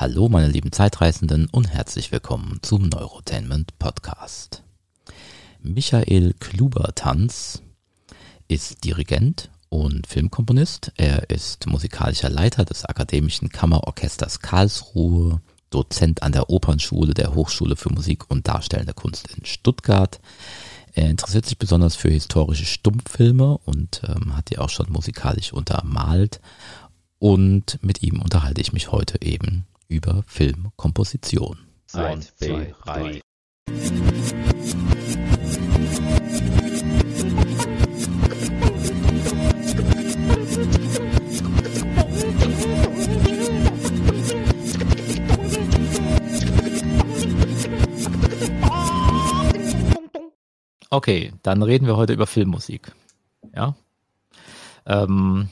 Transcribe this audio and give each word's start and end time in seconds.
Hallo 0.00 0.30
meine 0.30 0.48
lieben 0.48 0.72
Zeitreisenden 0.72 1.46
und 1.52 1.68
herzlich 1.74 2.10
willkommen 2.10 2.60
zum 2.62 2.88
Neurotainment 2.88 3.78
Podcast. 3.78 4.62
Michael 5.60 6.32
Klubertanz 6.40 7.60
ist 8.48 8.82
Dirigent 8.82 9.50
und 9.68 10.06
Filmkomponist. 10.06 10.92
Er 10.96 11.28
ist 11.28 11.66
musikalischer 11.66 12.30
Leiter 12.30 12.64
des 12.64 12.86
Akademischen 12.86 13.50
Kammerorchesters 13.50 14.40
Karlsruhe, 14.40 15.42
Dozent 15.68 16.22
an 16.22 16.32
der 16.32 16.48
Opernschule 16.48 17.12
der 17.12 17.34
Hochschule 17.34 17.76
für 17.76 17.92
Musik 17.92 18.30
und 18.30 18.48
Darstellende 18.48 18.94
Kunst 18.94 19.28
in 19.36 19.44
Stuttgart. 19.44 20.18
Er 20.94 21.10
interessiert 21.10 21.44
sich 21.44 21.58
besonders 21.58 21.94
für 21.94 22.08
historische 22.08 22.64
Stummfilme 22.64 23.58
und 23.66 24.00
ähm, 24.08 24.34
hat 24.34 24.48
die 24.48 24.56
auch 24.56 24.70
schon 24.70 24.90
musikalisch 24.90 25.52
untermalt. 25.52 26.40
Und 27.18 27.78
mit 27.82 28.02
ihm 28.02 28.22
unterhalte 28.22 28.62
ich 28.62 28.72
mich 28.72 28.92
heute 28.92 29.20
eben 29.20 29.66
über 29.90 30.22
Filmkomposition. 30.26 31.58
Eins, 31.92 32.34
zwei, 32.36 32.74
drei. 32.84 33.20
Okay, 50.92 51.32
dann 51.42 51.62
reden 51.62 51.86
wir 51.86 51.96
heute 51.96 52.12
über 52.12 52.26
Filmmusik. 52.28 52.92
Ja. 53.54 53.74
Ähm, 54.86 55.48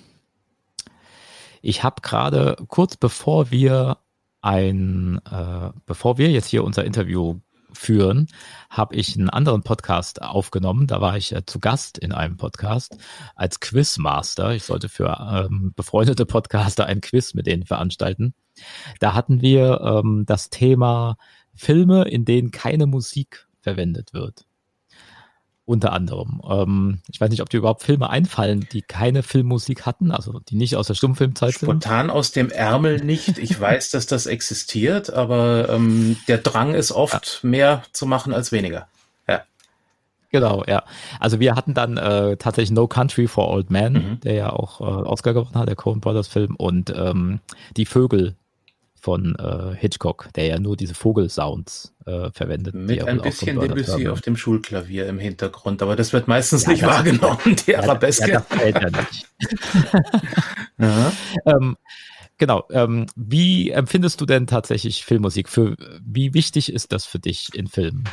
ich 1.61 1.83
habe 1.83 2.03
gerade 2.03 2.57
kurz 2.69 2.97
bevor 2.97 3.51
wir 3.51 3.99
ein, 4.41 5.21
äh, 5.31 5.71
bevor 5.87 6.19
wir 6.19 6.31
jetzt 6.31 6.49
hier 6.49 6.65
unser 6.65 6.85
Interview 6.85 7.41
führen, 7.73 8.29
habe 8.71 8.97
ich 8.97 9.17
einen 9.17 9.31
anderen 9.31 9.63
Podcast 9.63 10.23
aufgenommen. 10.23 10.87
Da 10.87 11.01
war 11.01 11.17
ich 11.17 11.35
äh, 11.35 11.45
zu 11.45 11.59
Gast 11.61 11.99
in 11.99 12.13
einem 12.13 12.37
Podcast 12.37 12.97
als 13.35 13.61
Quizmaster. 13.61 14.53
Ich 14.55 14.65
sollte 14.65 14.89
für 14.89 15.47
ähm, 15.51 15.73
befreundete 15.77 16.27
Podcaster 16.27 16.87
ein 16.87 17.01
Quiz 17.01 17.35
mit 17.35 17.47
denen 17.47 17.65
veranstalten. 17.65 18.35
Da 19.01 19.15
hatten 19.15 19.41
wir 19.41 19.81
ähm, 19.81 20.25
das 20.27 20.51
Thema 20.51 21.17
Filme, 21.55 22.05
in 22.05 22.25
denen 22.25 22.51
keine 22.51 22.87
Musik 22.87 23.47
verwendet 23.61 24.13
wird. 24.13 24.47
Unter 25.69 25.93
anderem. 25.93 26.41
Ähm, 26.49 27.01
ich 27.13 27.21
weiß 27.21 27.29
nicht, 27.29 27.43
ob 27.43 27.51
dir 27.51 27.59
überhaupt 27.59 27.83
Filme 27.83 28.09
einfallen, 28.09 28.67
die 28.73 28.81
keine 28.81 29.23
Filmmusik 29.23 29.85
hatten, 29.85 30.11
also 30.11 30.41
die 30.49 30.57
nicht 30.57 30.77
aus 30.77 30.87
der 30.87 30.95
Stummfilmzeit 30.95 31.59
sind. 31.59 31.67
Spontan 31.67 32.09
aus 32.09 32.33
dem 32.33 32.49
Ärmel 32.51 33.05
nicht. 33.05 33.37
Ich 33.37 33.61
weiß, 33.61 33.91
dass 33.91 34.07
das 34.07 34.25
existiert, 34.25 35.13
aber 35.13 35.69
ähm, 35.69 36.17
der 36.27 36.39
Drang 36.39 36.73
ist 36.73 36.91
oft 36.91 37.41
ja. 37.43 37.49
mehr 37.51 37.83
zu 37.93 38.07
machen 38.07 38.33
als 38.33 38.51
weniger. 38.51 38.89
Ja. 39.29 39.43
Genau, 40.31 40.65
ja. 40.67 40.85
Also 41.21 41.39
wir 41.39 41.55
hatten 41.55 41.75
dann 41.75 41.99
äh, 41.99 42.39
tatsächlich 42.39 42.71
No 42.71 42.89
Country 42.89 43.29
for 43.29 43.51
Old 43.51 43.71
Men, 43.71 43.93
mhm. 43.93 44.21
der 44.21 44.33
ja 44.33 44.51
auch 44.51 44.81
äh, 44.81 44.85
Oscar 44.85 45.35
gewonnen 45.35 45.55
hat, 45.55 45.69
der 45.69 45.77
Coen 45.77 46.01
Brothers 46.01 46.29
Film, 46.29 46.57
und 46.57 46.95
ähm, 46.97 47.41
Die 47.77 47.85
Vögel 47.85 48.37
von 49.01 49.35
äh, 49.37 49.77
Hitchcock, 49.77 50.29
der 50.35 50.47
ja 50.47 50.59
nur 50.59 50.77
diese 50.77 50.95
Vogelsounds 50.95 51.95
äh, 52.07 52.31
verwendet. 52.33 52.75
Mit 52.75 53.03
ein 53.05 53.21
bisschen 53.21 53.61
Debussy 53.61 54.09
auf 54.09 54.21
dem 54.21 54.37
Schulklavier 54.37 55.07
im 55.07 55.19
Hintergrund, 55.19 55.83
aber 55.83 55.97
das 55.97 56.13
wird 56.13 56.29
meistens 56.29 56.65
ja, 56.65 56.71
nicht 56.71 56.83
wahrgenommen, 56.83 57.57
die 57.67 57.77
Arabeske. 57.77 58.31
Ja, 58.31 58.41
das 58.41 58.59
fällt 58.59 58.83
ja 58.83 58.91
nicht. 58.91 59.29
ähm, 61.47 61.77
genau. 62.39 62.65
Ähm, 62.71 63.07
wie 63.17 63.71
empfindest 63.71 64.21
du 64.21 64.27
denn 64.27 64.47
tatsächlich 64.47 65.05
Filmmusik? 65.05 65.49
Für 65.49 65.77
wie 66.05 66.35
wichtig 66.35 66.73
ist 66.73 66.93
das 66.93 67.05
für 67.05 67.19
dich 67.19 67.55
in 67.55 67.67
Filmen? 67.67 68.05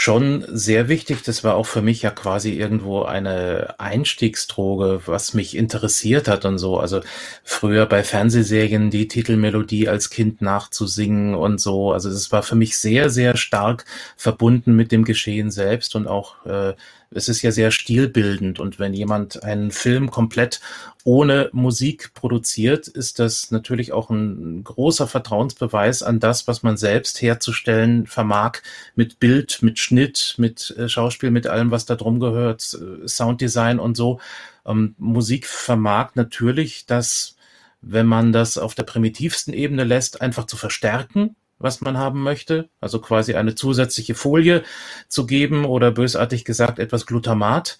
Schon 0.00 0.44
sehr 0.46 0.88
wichtig. 0.88 1.24
Das 1.24 1.42
war 1.42 1.56
auch 1.56 1.66
für 1.66 1.82
mich 1.82 2.02
ja 2.02 2.10
quasi 2.10 2.52
irgendwo 2.52 3.02
eine 3.02 3.74
Einstiegsdroge, 3.78 5.02
was 5.06 5.34
mich 5.34 5.56
interessiert 5.56 6.28
hat 6.28 6.44
und 6.44 6.58
so. 6.58 6.78
Also 6.78 7.00
früher 7.42 7.84
bei 7.84 8.04
Fernsehserien 8.04 8.90
die 8.90 9.08
Titelmelodie 9.08 9.88
als 9.88 10.08
Kind 10.08 10.40
nachzusingen 10.40 11.34
und 11.34 11.60
so. 11.60 11.92
Also 11.92 12.10
das 12.10 12.30
war 12.30 12.44
für 12.44 12.54
mich 12.54 12.78
sehr, 12.78 13.10
sehr 13.10 13.36
stark 13.36 13.86
verbunden 14.16 14.76
mit 14.76 14.92
dem 14.92 15.04
Geschehen 15.04 15.50
selbst 15.50 15.96
und 15.96 16.06
auch 16.06 16.46
äh, 16.46 16.74
es 17.10 17.28
ist 17.28 17.42
ja 17.42 17.50
sehr 17.50 17.70
stilbildend 17.70 18.60
und 18.60 18.78
wenn 18.78 18.92
jemand 18.92 19.42
einen 19.42 19.70
Film 19.70 20.10
komplett 20.10 20.60
ohne 21.04 21.48
Musik 21.52 22.12
produziert, 22.14 22.86
ist 22.86 23.18
das 23.18 23.50
natürlich 23.50 23.92
auch 23.92 24.10
ein 24.10 24.62
großer 24.62 25.06
Vertrauensbeweis 25.06 26.02
an 26.02 26.20
das, 26.20 26.46
was 26.46 26.62
man 26.62 26.76
selbst 26.76 27.22
herzustellen 27.22 28.06
vermag 28.06 28.58
mit 28.94 29.18
Bild, 29.18 29.62
mit 29.62 29.78
Schnitt, 29.78 30.34
mit 30.36 30.74
äh, 30.76 30.88
Schauspiel, 30.88 31.30
mit 31.30 31.46
allem, 31.46 31.70
was 31.70 31.86
da 31.86 31.94
drum 31.96 32.20
gehört, 32.20 32.74
äh, 32.74 33.08
Sounddesign 33.08 33.78
und 33.78 33.96
so. 33.96 34.20
Ähm, 34.66 34.94
Musik 34.98 35.46
vermag 35.46 36.10
natürlich 36.14 36.84
das, 36.86 37.36
wenn 37.80 38.06
man 38.06 38.32
das 38.32 38.58
auf 38.58 38.74
der 38.74 38.82
primitivsten 38.82 39.54
Ebene 39.54 39.84
lässt, 39.84 40.20
einfach 40.20 40.46
zu 40.46 40.56
verstärken 40.56 41.36
was 41.58 41.80
man 41.80 41.98
haben 41.98 42.22
möchte, 42.22 42.70
also 42.80 43.00
quasi 43.00 43.34
eine 43.34 43.54
zusätzliche 43.54 44.14
Folie 44.14 44.62
zu 45.08 45.26
geben 45.26 45.64
oder 45.64 45.90
bösartig 45.90 46.44
gesagt 46.44 46.78
etwas 46.78 47.06
Glutamat. 47.06 47.78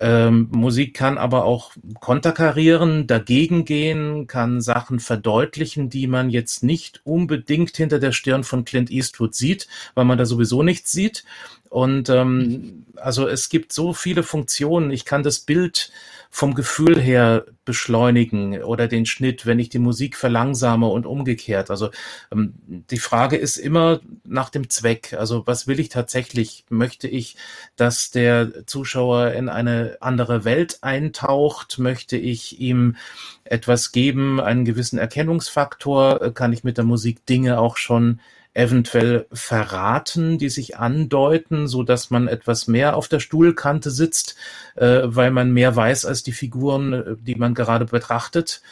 Ähm, 0.00 0.48
Musik 0.50 0.94
kann 0.94 1.18
aber 1.18 1.44
auch 1.44 1.72
konterkarieren, 2.00 3.06
dagegen 3.06 3.64
gehen, 3.64 4.26
kann 4.26 4.60
Sachen 4.60 5.00
verdeutlichen, 5.00 5.90
die 5.90 6.06
man 6.06 6.30
jetzt 6.30 6.62
nicht 6.62 7.00
unbedingt 7.04 7.76
hinter 7.76 7.98
der 7.98 8.12
Stirn 8.12 8.42
von 8.44 8.64
Clint 8.64 8.90
Eastwood 8.90 9.34
sieht, 9.34 9.68
weil 9.94 10.04
man 10.04 10.18
da 10.18 10.24
sowieso 10.24 10.62
nichts 10.62 10.92
sieht. 10.92 11.24
Und 11.68 12.10
ähm, 12.10 12.84
also 12.96 13.26
es 13.26 13.48
gibt 13.48 13.72
so 13.72 13.94
viele 13.94 14.22
Funktionen. 14.22 14.90
Ich 14.90 15.06
kann 15.06 15.22
das 15.22 15.38
Bild 15.38 15.90
vom 16.34 16.54
Gefühl 16.54 17.00
her 17.00 17.44
beschleunigen 17.64 18.62
oder 18.62 18.88
den 18.88 19.04
Schnitt, 19.04 19.44
wenn 19.44 19.58
ich 19.58 19.68
die 19.68 19.78
Musik 19.78 20.16
verlangsame 20.16 20.86
und 20.86 21.06
umgekehrt. 21.06 21.70
Also 21.70 21.90
ähm, 22.30 22.54
die 22.90 22.98
Frage 22.98 23.36
ist 23.36 23.58
immer 23.58 24.00
nach 24.24 24.48
dem 24.48 24.68
Zweck. 24.68 25.12
Also 25.12 25.46
was 25.46 25.66
will 25.66 25.78
ich 25.78 25.90
tatsächlich? 25.90 26.64
Möchte 26.68 27.08
ich, 27.08 27.36
dass 27.76 28.10
der 28.10 28.66
Zuschauer 28.66 29.32
in 29.32 29.48
eine 29.48 29.81
andere 30.00 30.44
Welt 30.44 30.78
eintaucht? 30.82 31.78
Möchte 31.78 32.16
ich 32.16 32.60
ihm 32.60 32.96
etwas 33.44 33.92
geben, 33.92 34.40
einen 34.40 34.64
gewissen 34.64 34.98
Erkennungsfaktor? 34.98 36.32
Kann 36.34 36.52
ich 36.52 36.64
mit 36.64 36.76
der 36.76 36.84
Musik 36.84 37.26
Dinge 37.26 37.58
auch 37.58 37.76
schon 37.76 38.20
eventuell 38.54 39.26
verraten, 39.32 40.38
die 40.38 40.50
sich 40.50 40.76
andeuten, 40.76 41.68
so 41.68 41.82
dass 41.82 42.10
man 42.10 42.28
etwas 42.28 42.66
mehr 42.66 42.96
auf 42.96 43.08
der 43.08 43.20
Stuhlkante 43.20 43.90
sitzt, 43.90 44.36
äh, 44.74 45.02
weil 45.04 45.30
man 45.30 45.52
mehr 45.52 45.74
weiß 45.74 46.04
als 46.04 46.22
die 46.22 46.32
Figuren, 46.32 46.92
äh, 46.92 47.16
die 47.18 47.34
man 47.34 47.54
gerade 47.54 47.86
betrachtet. 47.86 48.62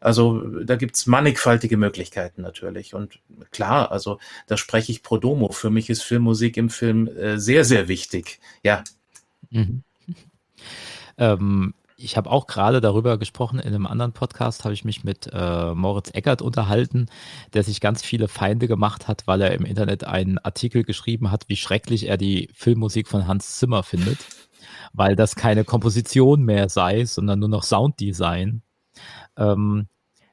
Also 0.00 0.40
da 0.64 0.76
gibt's 0.76 1.06
mannigfaltige 1.06 1.76
Möglichkeiten 1.76 2.42
natürlich. 2.42 2.94
Und 2.94 3.20
klar, 3.50 3.92
also 3.92 4.18
da 4.46 4.56
spreche 4.56 4.92
ich 4.92 5.02
pro 5.02 5.18
domo. 5.18 5.52
Für 5.52 5.70
mich 5.70 5.90
ist 5.90 6.02
Filmmusik 6.02 6.56
im 6.56 6.70
Film 6.70 7.06
äh, 7.08 7.38
sehr, 7.38 7.64
sehr 7.64 7.86
wichtig. 7.88 8.40
Ja. 8.62 8.82
Mhm. 9.50 9.82
Ähm, 11.18 11.74
ich 12.02 12.16
habe 12.16 12.30
auch 12.30 12.46
gerade 12.46 12.80
darüber 12.80 13.18
gesprochen, 13.18 13.58
in 13.58 13.74
einem 13.74 13.86
anderen 13.86 14.12
Podcast 14.12 14.64
habe 14.64 14.72
ich 14.72 14.84
mich 14.84 15.04
mit 15.04 15.28
äh, 15.32 15.74
Moritz 15.74 16.10
Eckert 16.14 16.40
unterhalten, 16.40 17.06
der 17.52 17.62
sich 17.62 17.80
ganz 17.80 18.02
viele 18.02 18.26
Feinde 18.26 18.68
gemacht 18.68 19.06
hat, 19.06 19.26
weil 19.26 19.42
er 19.42 19.52
im 19.52 19.64
Internet 19.64 20.04
einen 20.04 20.38
Artikel 20.38 20.82
geschrieben 20.82 21.30
hat, 21.30 21.44
wie 21.48 21.56
schrecklich 21.56 22.08
er 22.08 22.16
die 22.16 22.48
Filmmusik 22.54 23.06
von 23.06 23.26
Hans 23.26 23.58
Zimmer 23.58 23.82
findet, 23.82 24.18
weil 24.92 25.14
das 25.14 25.36
keine 25.36 25.64
Komposition 25.64 26.42
mehr 26.42 26.68
sei, 26.68 27.04
sondern 27.04 27.38
nur 27.38 27.50
noch 27.50 27.64
Sounddesign. 27.64 28.62
Ähm, 29.36 29.88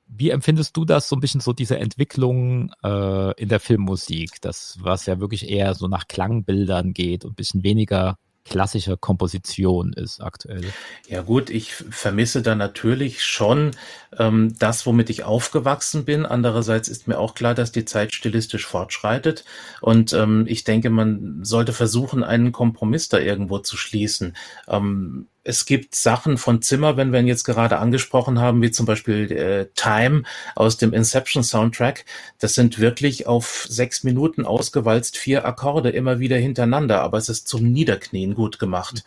wie 0.08 0.30
empfindest 0.30 0.78
du 0.78 0.86
das, 0.86 1.10
so 1.10 1.18
ein 1.18 1.20
bisschen 1.20 1.42
so 1.42 1.52
diese 1.52 1.78
Entwicklung 1.78 2.72
äh, 2.82 3.34
in 3.42 3.50
der 3.50 3.60
Filmmusik, 3.60 4.40
das 4.42 4.78
was 4.82 5.06
ja 5.06 5.20
wirklich 5.20 5.50
eher 5.50 5.74
so 5.74 5.90
nach 5.90 6.08
Klangbildern 6.08 6.94
geht 6.94 7.26
und 7.26 7.32
ein 7.32 7.36
bisschen 7.36 7.64
weniger 7.64 8.18
klassische 8.50 8.98
Komposition 8.98 9.94
ist 9.94 10.22
aktuell. 10.22 10.74
Ja 11.08 11.22
gut, 11.22 11.50
ich 11.50 11.74
vermisse 11.74 12.42
da 12.42 12.56
natürlich 12.56 13.24
schon 13.24 13.72
ähm, 14.18 14.56
das, 14.58 14.86
womit 14.86 15.10
ich 15.10 15.24
aufgewachsen 15.24 16.06
bin. 16.06 16.26
Andererseits 16.26 16.88
ist 16.88 17.08
mir 17.08 17.20
auch 17.20 17.36
klar, 17.36 17.54
dass 17.54 17.72
die 17.72 17.86
Zeit 17.86 18.14
stilistisch 18.14 18.66
fortschreitet. 18.66 19.46
Und 19.82 20.14
ähm, 20.14 20.46
ich 20.48 20.64
denke, 20.64 20.90
man 20.90 21.44
sollte 21.44 21.74
versuchen, 21.74 22.24
einen 22.24 22.52
Kompromiss 22.52 23.10
da 23.10 23.20
irgendwo 23.20 23.60
zu 23.60 23.78
schließen. 23.78 24.36
Ähm, 24.68 25.28
es 25.48 25.66
gibt 25.66 25.96
Sachen 25.96 26.38
von 26.38 26.62
Zimmer, 26.62 26.98
wenn 26.98 27.14
wir 27.14 27.22
ihn 27.22 27.28
jetzt 27.28 27.46
gerade 27.46 27.78
angesprochen 27.78 28.40
haben, 28.40 28.62
wie 28.62 28.70
zum 28.70 28.86
Beispiel 28.86 29.32
äh, 29.32 29.68
Time 29.76 30.24
aus 30.56 30.76
dem 30.76 30.94
Inception 30.94 31.42
Soundtrack. 31.42 32.04
Das 32.40 32.54
sind 32.54 32.80
wirklich 32.80 33.28
auf 33.28 33.66
sechs 33.70 34.04
Minuten 34.04 34.46
ausgewalzt 34.46 35.18
vier 35.18 35.46
Akkorde 35.46 35.90
immer 35.90 36.20
wieder 36.20 36.36
hintereinander, 36.36 37.02
aber 37.02 37.18
es 37.18 37.30
ist 37.30 37.48
zum 37.48 37.72
Niederknien 37.72 38.36
gut 38.36 38.60
gemacht. 38.60 39.06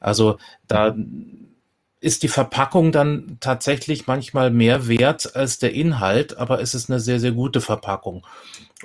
Also 0.00 0.38
da 0.66 0.96
ist 2.06 2.22
die 2.22 2.28
Verpackung 2.28 2.92
dann 2.92 3.36
tatsächlich 3.40 4.06
manchmal 4.06 4.52
mehr 4.52 4.86
wert 4.86 5.34
als 5.34 5.58
der 5.58 5.74
Inhalt, 5.74 6.38
aber 6.38 6.60
es 6.60 6.72
ist 6.72 6.88
eine 6.88 7.00
sehr, 7.00 7.18
sehr 7.18 7.32
gute 7.32 7.60
Verpackung. 7.60 8.24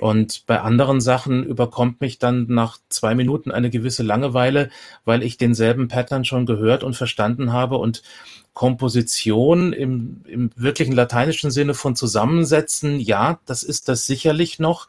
Und 0.00 0.44
bei 0.48 0.60
anderen 0.60 1.00
Sachen 1.00 1.44
überkommt 1.44 2.00
mich 2.00 2.18
dann 2.18 2.46
nach 2.48 2.78
zwei 2.88 3.14
Minuten 3.14 3.52
eine 3.52 3.70
gewisse 3.70 4.02
Langeweile, 4.02 4.70
weil 5.04 5.22
ich 5.22 5.36
denselben 5.36 5.86
Pattern 5.86 6.24
schon 6.24 6.46
gehört 6.46 6.82
und 6.82 6.96
verstanden 6.96 7.52
habe 7.52 7.78
und 7.78 8.02
Komposition 8.54 9.72
im, 9.72 10.22
im 10.26 10.50
wirklichen 10.56 10.92
lateinischen 10.92 11.52
Sinne 11.52 11.74
von 11.74 11.94
Zusammensetzen, 11.94 12.98
ja, 12.98 13.38
das 13.46 13.62
ist 13.62 13.88
das 13.88 14.04
sicherlich 14.04 14.58
noch, 14.58 14.88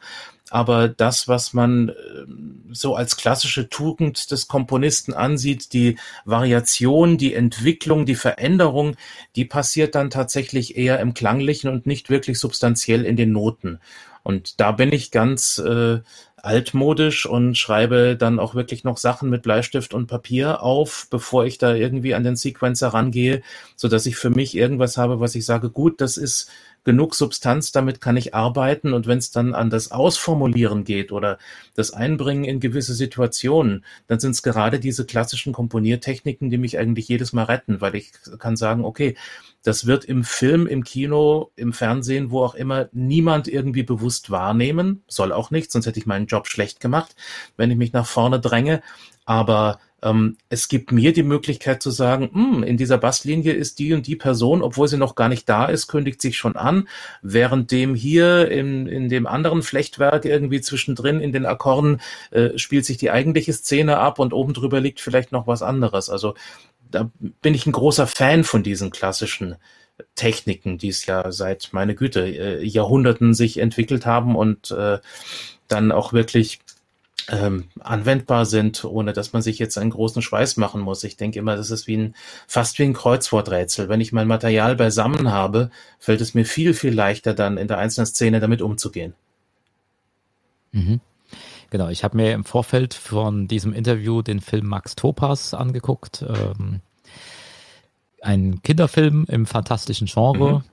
aber 0.54 0.86
das, 0.86 1.26
was 1.26 1.52
man 1.52 1.88
ähm, 1.88 2.62
so 2.70 2.94
als 2.94 3.16
klassische 3.16 3.68
Tugend 3.68 4.30
des 4.30 4.46
Komponisten 4.46 5.12
ansieht, 5.12 5.72
die 5.72 5.98
Variation, 6.24 7.18
die 7.18 7.34
Entwicklung, 7.34 8.06
die 8.06 8.14
Veränderung, 8.14 8.94
die 9.34 9.46
passiert 9.46 9.96
dann 9.96 10.10
tatsächlich 10.10 10.76
eher 10.76 11.00
im 11.00 11.12
Klanglichen 11.12 11.68
und 11.70 11.86
nicht 11.86 12.08
wirklich 12.08 12.38
substanziell 12.38 13.04
in 13.04 13.16
den 13.16 13.32
Noten. 13.32 13.80
Und 14.22 14.60
da 14.60 14.70
bin 14.70 14.92
ich 14.92 15.10
ganz 15.10 15.58
äh, 15.58 16.02
altmodisch 16.36 17.26
und 17.26 17.56
schreibe 17.58 18.16
dann 18.16 18.38
auch 18.38 18.54
wirklich 18.54 18.84
noch 18.84 18.98
Sachen 18.98 19.30
mit 19.30 19.42
Bleistift 19.42 19.92
und 19.92 20.06
Papier 20.06 20.62
auf, 20.62 21.08
bevor 21.10 21.46
ich 21.46 21.58
da 21.58 21.74
irgendwie 21.74 22.14
an 22.14 22.22
den 22.22 22.36
Sequencer 22.36 22.88
rangehe, 22.88 23.42
so 23.74 23.88
dass 23.88 24.06
ich 24.06 24.14
für 24.14 24.30
mich 24.30 24.54
irgendwas 24.54 24.98
habe, 24.98 25.18
was 25.18 25.34
ich 25.34 25.44
sage, 25.44 25.70
gut, 25.70 26.00
das 26.00 26.16
ist 26.16 26.48
genug 26.84 27.14
Substanz, 27.14 27.72
damit 27.72 28.00
kann 28.00 28.16
ich 28.16 28.34
arbeiten. 28.34 28.92
Und 28.92 29.06
wenn 29.06 29.18
es 29.18 29.30
dann 29.30 29.54
an 29.54 29.70
das 29.70 29.90
Ausformulieren 29.90 30.84
geht 30.84 31.12
oder 31.12 31.38
das 31.74 31.92
Einbringen 31.92 32.44
in 32.44 32.60
gewisse 32.60 32.94
Situationen, 32.94 33.84
dann 34.06 34.20
sind 34.20 34.32
es 34.32 34.42
gerade 34.42 34.78
diese 34.78 35.06
klassischen 35.06 35.52
Komponiertechniken, 35.52 36.50
die 36.50 36.58
mich 36.58 36.78
eigentlich 36.78 37.08
jedes 37.08 37.32
Mal 37.32 37.44
retten, 37.44 37.80
weil 37.80 37.94
ich 37.94 38.12
kann 38.38 38.56
sagen, 38.56 38.84
okay, 38.84 39.16
das 39.62 39.86
wird 39.86 40.04
im 40.04 40.24
Film, 40.24 40.66
im 40.66 40.84
Kino, 40.84 41.50
im 41.56 41.72
Fernsehen, 41.72 42.30
wo 42.30 42.42
auch 42.42 42.54
immer, 42.54 42.88
niemand 42.92 43.48
irgendwie 43.48 43.82
bewusst 43.82 44.30
wahrnehmen. 44.30 45.02
Soll 45.08 45.32
auch 45.32 45.50
nicht, 45.50 45.72
sonst 45.72 45.86
hätte 45.86 45.98
ich 45.98 46.06
meinen 46.06 46.26
Job 46.26 46.48
schlecht 46.48 46.80
gemacht, 46.80 47.16
wenn 47.56 47.70
ich 47.70 47.78
mich 47.78 47.94
nach 47.94 48.06
vorne 48.06 48.38
dränge. 48.40 48.82
Aber 49.24 49.80
ähm, 50.04 50.36
es 50.50 50.68
gibt 50.68 50.92
mir 50.92 51.12
die 51.12 51.22
Möglichkeit 51.22 51.82
zu 51.82 51.90
sagen, 51.90 52.30
hm, 52.32 52.62
in 52.62 52.76
dieser 52.76 52.98
Basslinie 52.98 53.52
ist 53.52 53.78
die 53.78 53.94
und 53.94 54.06
die 54.06 54.16
Person, 54.16 54.62
obwohl 54.62 54.86
sie 54.86 54.98
noch 54.98 55.14
gar 55.14 55.28
nicht 55.28 55.48
da 55.48 55.64
ist, 55.64 55.88
kündigt 55.88 56.20
sich 56.20 56.36
schon 56.36 56.56
an, 56.56 56.88
während 57.22 57.70
dem 57.70 57.94
hier 57.94 58.50
in, 58.50 58.86
in 58.86 59.08
dem 59.08 59.26
anderen 59.26 59.62
Flechtwerk 59.62 60.26
irgendwie 60.26 60.60
zwischendrin 60.60 61.20
in 61.20 61.32
den 61.32 61.46
Akkorden 61.46 62.00
äh, 62.30 62.56
spielt 62.58 62.84
sich 62.84 62.98
die 62.98 63.10
eigentliche 63.10 63.54
Szene 63.54 63.98
ab 63.98 64.18
und 64.18 64.32
oben 64.32 64.52
drüber 64.52 64.80
liegt 64.80 65.00
vielleicht 65.00 65.32
noch 65.32 65.46
was 65.46 65.62
anderes. 65.62 66.10
Also 66.10 66.34
da 66.90 67.10
bin 67.40 67.54
ich 67.54 67.66
ein 67.66 67.72
großer 67.72 68.06
Fan 68.06 68.44
von 68.44 68.62
diesen 68.62 68.90
klassischen 68.90 69.56
Techniken, 70.16 70.76
die 70.76 70.88
es 70.88 71.06
ja 71.06 71.32
seit, 71.32 71.70
meine 71.72 71.94
Güte, 71.94 72.26
äh, 72.26 72.64
Jahrhunderten 72.64 73.32
sich 73.32 73.58
entwickelt 73.58 74.06
haben 74.06 74.36
und 74.36 74.70
äh, 74.70 74.98
dann 75.68 75.92
auch 75.92 76.12
wirklich 76.12 76.60
ähm, 77.30 77.64
anwendbar 77.80 78.46
sind, 78.46 78.84
ohne 78.84 79.12
dass 79.12 79.32
man 79.32 79.42
sich 79.42 79.58
jetzt 79.58 79.78
einen 79.78 79.90
großen 79.90 80.22
Schweiß 80.22 80.56
machen 80.56 80.80
muss. 80.80 81.04
Ich 81.04 81.16
denke 81.16 81.38
immer, 81.38 81.56
das 81.56 81.70
ist 81.70 81.86
wie 81.86 81.96
ein, 81.96 82.14
fast 82.46 82.78
wie 82.78 82.84
ein 82.84 82.92
Kreuzworträtsel. 82.92 83.88
Wenn 83.88 84.00
ich 84.00 84.12
mein 84.12 84.26
Material 84.26 84.76
beisammen 84.76 85.30
habe, 85.30 85.70
fällt 85.98 86.20
es 86.20 86.34
mir 86.34 86.44
viel, 86.44 86.74
viel 86.74 86.92
leichter, 86.92 87.34
dann 87.34 87.56
in 87.56 87.68
der 87.68 87.78
einzelnen 87.78 88.06
Szene 88.06 88.40
damit 88.40 88.62
umzugehen. 88.62 89.14
Mhm. 90.72 91.00
Genau, 91.70 91.88
ich 91.88 92.04
habe 92.04 92.16
mir 92.16 92.32
im 92.32 92.44
Vorfeld 92.44 92.94
von 92.94 93.48
diesem 93.48 93.72
Interview 93.72 94.22
den 94.22 94.40
Film 94.40 94.66
Max 94.66 94.94
Topas 94.94 95.54
angeguckt. 95.54 96.22
Ähm, 96.22 96.80
ein 98.20 98.62
Kinderfilm 98.62 99.26
im 99.28 99.46
fantastischen 99.46 100.06
Genre. 100.06 100.58
Mhm. 100.58 100.64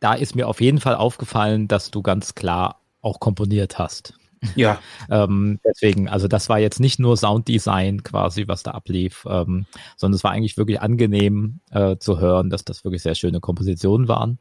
Da 0.00 0.14
ist 0.14 0.34
mir 0.34 0.48
auf 0.48 0.60
jeden 0.60 0.80
Fall 0.80 0.94
aufgefallen, 0.94 1.68
dass 1.68 1.90
du 1.90 2.02
ganz 2.02 2.34
klar 2.34 2.80
auch 3.02 3.20
komponiert 3.20 3.78
hast. 3.78 4.14
Ja. 4.54 4.80
ähm, 5.10 5.60
deswegen, 5.64 6.08
also 6.08 6.28
das 6.28 6.48
war 6.48 6.58
jetzt 6.58 6.80
nicht 6.80 6.98
nur 6.98 7.16
Sounddesign 7.16 8.02
quasi, 8.02 8.48
was 8.48 8.62
da 8.62 8.72
ablief, 8.72 9.26
ähm, 9.28 9.66
sondern 9.96 10.16
es 10.16 10.24
war 10.24 10.32
eigentlich 10.32 10.56
wirklich 10.56 10.80
angenehm 10.80 11.60
äh, 11.70 11.96
zu 11.96 12.20
hören, 12.20 12.50
dass 12.50 12.64
das 12.64 12.84
wirklich 12.84 13.02
sehr 13.02 13.14
schöne 13.14 13.40
Kompositionen 13.40 14.08
waren. 14.08 14.38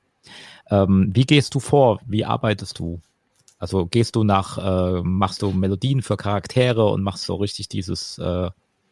Ähm, 0.69 1.11
wie 1.13 1.25
gehst 1.25 1.55
du 1.55 1.59
vor? 1.59 1.99
Wie 2.05 2.25
arbeitest 2.25 2.79
du? 2.79 3.01
Also 3.57 3.85
gehst 3.85 4.15
du 4.15 4.23
nach, 4.23 4.57
äh, 4.57 5.01
machst 5.03 5.41
du 5.41 5.51
Melodien 5.51 6.01
für 6.01 6.15
Charaktere 6.15 6.85
und 6.85 7.03
machst 7.03 7.25
so 7.25 7.35
richtig 7.35 7.67
dieses 7.67 8.17
äh, 8.17 8.49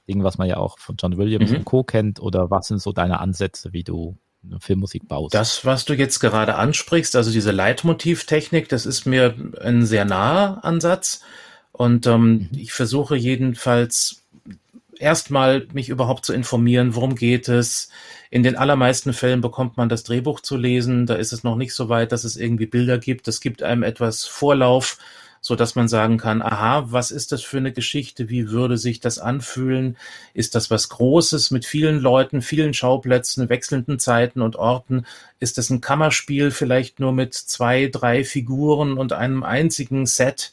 Ding, 0.10 0.24
was 0.24 0.38
man 0.38 0.48
ja 0.48 0.58
auch 0.58 0.78
von 0.80 0.96
John 1.00 1.18
Williams 1.18 1.52
mhm. 1.52 1.58
und 1.58 1.66
Co. 1.66 1.84
kennt, 1.84 2.22
oder 2.22 2.50
was 2.52 2.68
sind 2.68 2.82
so 2.82 2.92
deine 2.92 3.20
Ansätze, 3.20 3.74
wie 3.74 3.84
du 3.84 4.18
Filmmusik 4.60 5.08
baust. 5.08 5.34
Das, 5.34 5.66
was 5.66 5.86
du 5.86 5.94
jetzt 5.94 6.20
gerade 6.20 6.56
ansprichst, 6.56 7.16
also 7.16 7.32
diese 7.32 7.52
Leitmotivtechnik, 7.52 8.70
das 8.70 8.86
ist 8.86 9.06
mir 9.06 9.36
ein 9.62 9.86
sehr 9.86 10.06
naher 10.06 10.64
Ansatz. 10.64 11.22
Und 11.72 12.08
ähm, 12.08 12.32
mhm. 12.32 12.50
ich 12.54 12.74
versuche 12.74 13.16
jedenfalls 13.16 14.24
erstmal 15.00 15.68
mich 15.74 15.90
überhaupt 15.90 16.26
zu 16.26 16.34
informieren, 16.34 16.96
worum 16.96 17.16
geht 17.16 17.48
es. 17.50 17.90
In 18.30 18.44
den 18.44 18.56
allermeisten 18.56 19.14
Fällen 19.14 19.42
bekommt 19.42 19.78
man 19.78 19.90
das 19.90 20.04
Drehbuch 20.04 20.42
zu 20.42 20.58
lesen. 20.58 21.06
Da 21.06 21.16
ist 21.16 21.34
es 21.34 21.44
noch 21.44 21.56
nicht 21.56 21.74
so 21.74 21.90
weit, 21.90 22.12
dass 22.12 22.24
es 22.24 22.36
irgendwie 22.36 22.66
Bilder 22.66 22.98
gibt. 22.98 23.28
Es 23.28 23.42
gibt 23.42 23.64
einem 23.64 23.84
etwas 23.84 24.26
Vorlauf 24.26 24.98
so 25.48 25.56
dass 25.56 25.76
man 25.76 25.88
sagen 25.88 26.18
kann, 26.18 26.42
aha, 26.42 26.92
was 26.92 27.10
ist 27.10 27.32
das 27.32 27.42
für 27.42 27.56
eine 27.56 27.72
Geschichte? 27.72 28.28
Wie 28.28 28.50
würde 28.50 28.78
sich 28.78 29.00
das 29.00 29.18
anfühlen? 29.18 29.96
Ist 30.34 30.56
das 30.56 30.70
was 30.70 30.90
Großes 30.90 31.52
mit 31.52 31.66
vielen 31.66 32.00
Leuten, 32.00 32.42
vielen 32.42 32.74
Schauplätzen, 32.74 33.48
wechselnden 33.48 33.98
Zeiten 33.98 34.42
und 34.42 34.58
Orten? 34.58 35.06
Ist 35.40 35.58
das 35.58 35.70
ein 35.70 35.80
Kammerspiel 35.80 36.52
vielleicht 36.52 37.00
nur 37.00 37.14
mit 37.14 37.34
zwei, 37.34 37.88
drei 37.88 38.26
Figuren 38.26 38.98
und 38.98 39.14
einem 39.14 39.44
einzigen 39.44 40.06
Set? 40.06 40.52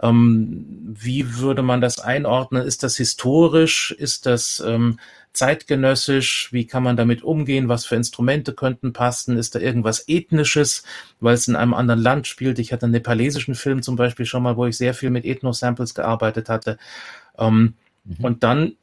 Ähm, 0.00 0.64
wie 0.98 1.36
würde 1.36 1.60
man 1.60 1.82
das 1.82 1.98
einordnen? 1.98 2.66
Ist 2.66 2.82
das 2.82 2.96
historisch? 2.96 3.90
Ist 3.90 4.24
das 4.24 4.62
ähm, 4.66 4.98
zeitgenössisch? 5.32 6.52
Wie 6.52 6.66
kann 6.66 6.82
man 6.82 6.96
damit 6.96 7.22
umgehen? 7.22 7.68
Was 7.68 7.84
für 7.84 7.96
Instrumente 7.96 8.52
könnten 8.52 8.92
passen? 8.92 9.36
Ist 9.36 9.54
da 9.54 9.58
irgendwas 9.58 10.04
Ethnisches, 10.08 10.84
weil 11.20 11.34
es 11.34 11.48
in 11.48 11.56
einem 11.56 11.74
anderen 11.74 12.00
Land 12.00 12.26
spielt? 12.26 12.58
Ich 12.58 12.72
hatte 12.72 12.86
einen 12.86 12.92
nepalesischen 12.92 13.54
Film 13.54 13.82
zum 13.82 13.96
Beispiel 13.96 14.26
schon 14.26 14.42
mal, 14.42 14.56
wo 14.56 14.66
ich 14.66 14.76
sehr 14.76 14.94
viel 14.94 15.10
mit 15.10 15.24
Ethno-Samples 15.24 15.94
gearbeitet 15.94 16.48
hatte. 16.48 16.78
Ähm, 17.38 17.74
mhm. 18.04 18.24
Und 18.24 18.42
dann 18.42 18.76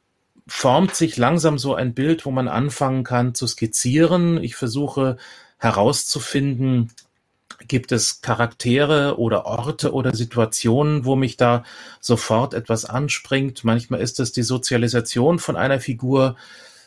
formt 0.46 0.94
sich 0.94 1.16
langsam 1.16 1.58
so 1.58 1.74
ein 1.74 1.94
Bild, 1.94 2.24
wo 2.24 2.30
man 2.30 2.48
anfangen 2.48 3.04
kann 3.04 3.34
zu 3.34 3.46
skizzieren. 3.46 4.42
Ich 4.42 4.56
versuche 4.56 5.18
herauszufinden, 5.58 6.90
Gibt 7.66 7.92
es 7.92 8.20
Charaktere 8.20 9.18
oder 9.18 9.46
Orte 9.46 9.92
oder 9.92 10.14
Situationen, 10.14 11.04
wo 11.04 11.16
mich 11.16 11.36
da 11.36 11.64
sofort 12.00 12.54
etwas 12.54 12.84
anspringt? 12.84 13.64
Manchmal 13.64 14.00
ist 14.00 14.20
es 14.20 14.32
die 14.32 14.42
Sozialisation 14.42 15.38
von 15.38 15.56
einer 15.56 15.80
Figur, 15.80 16.36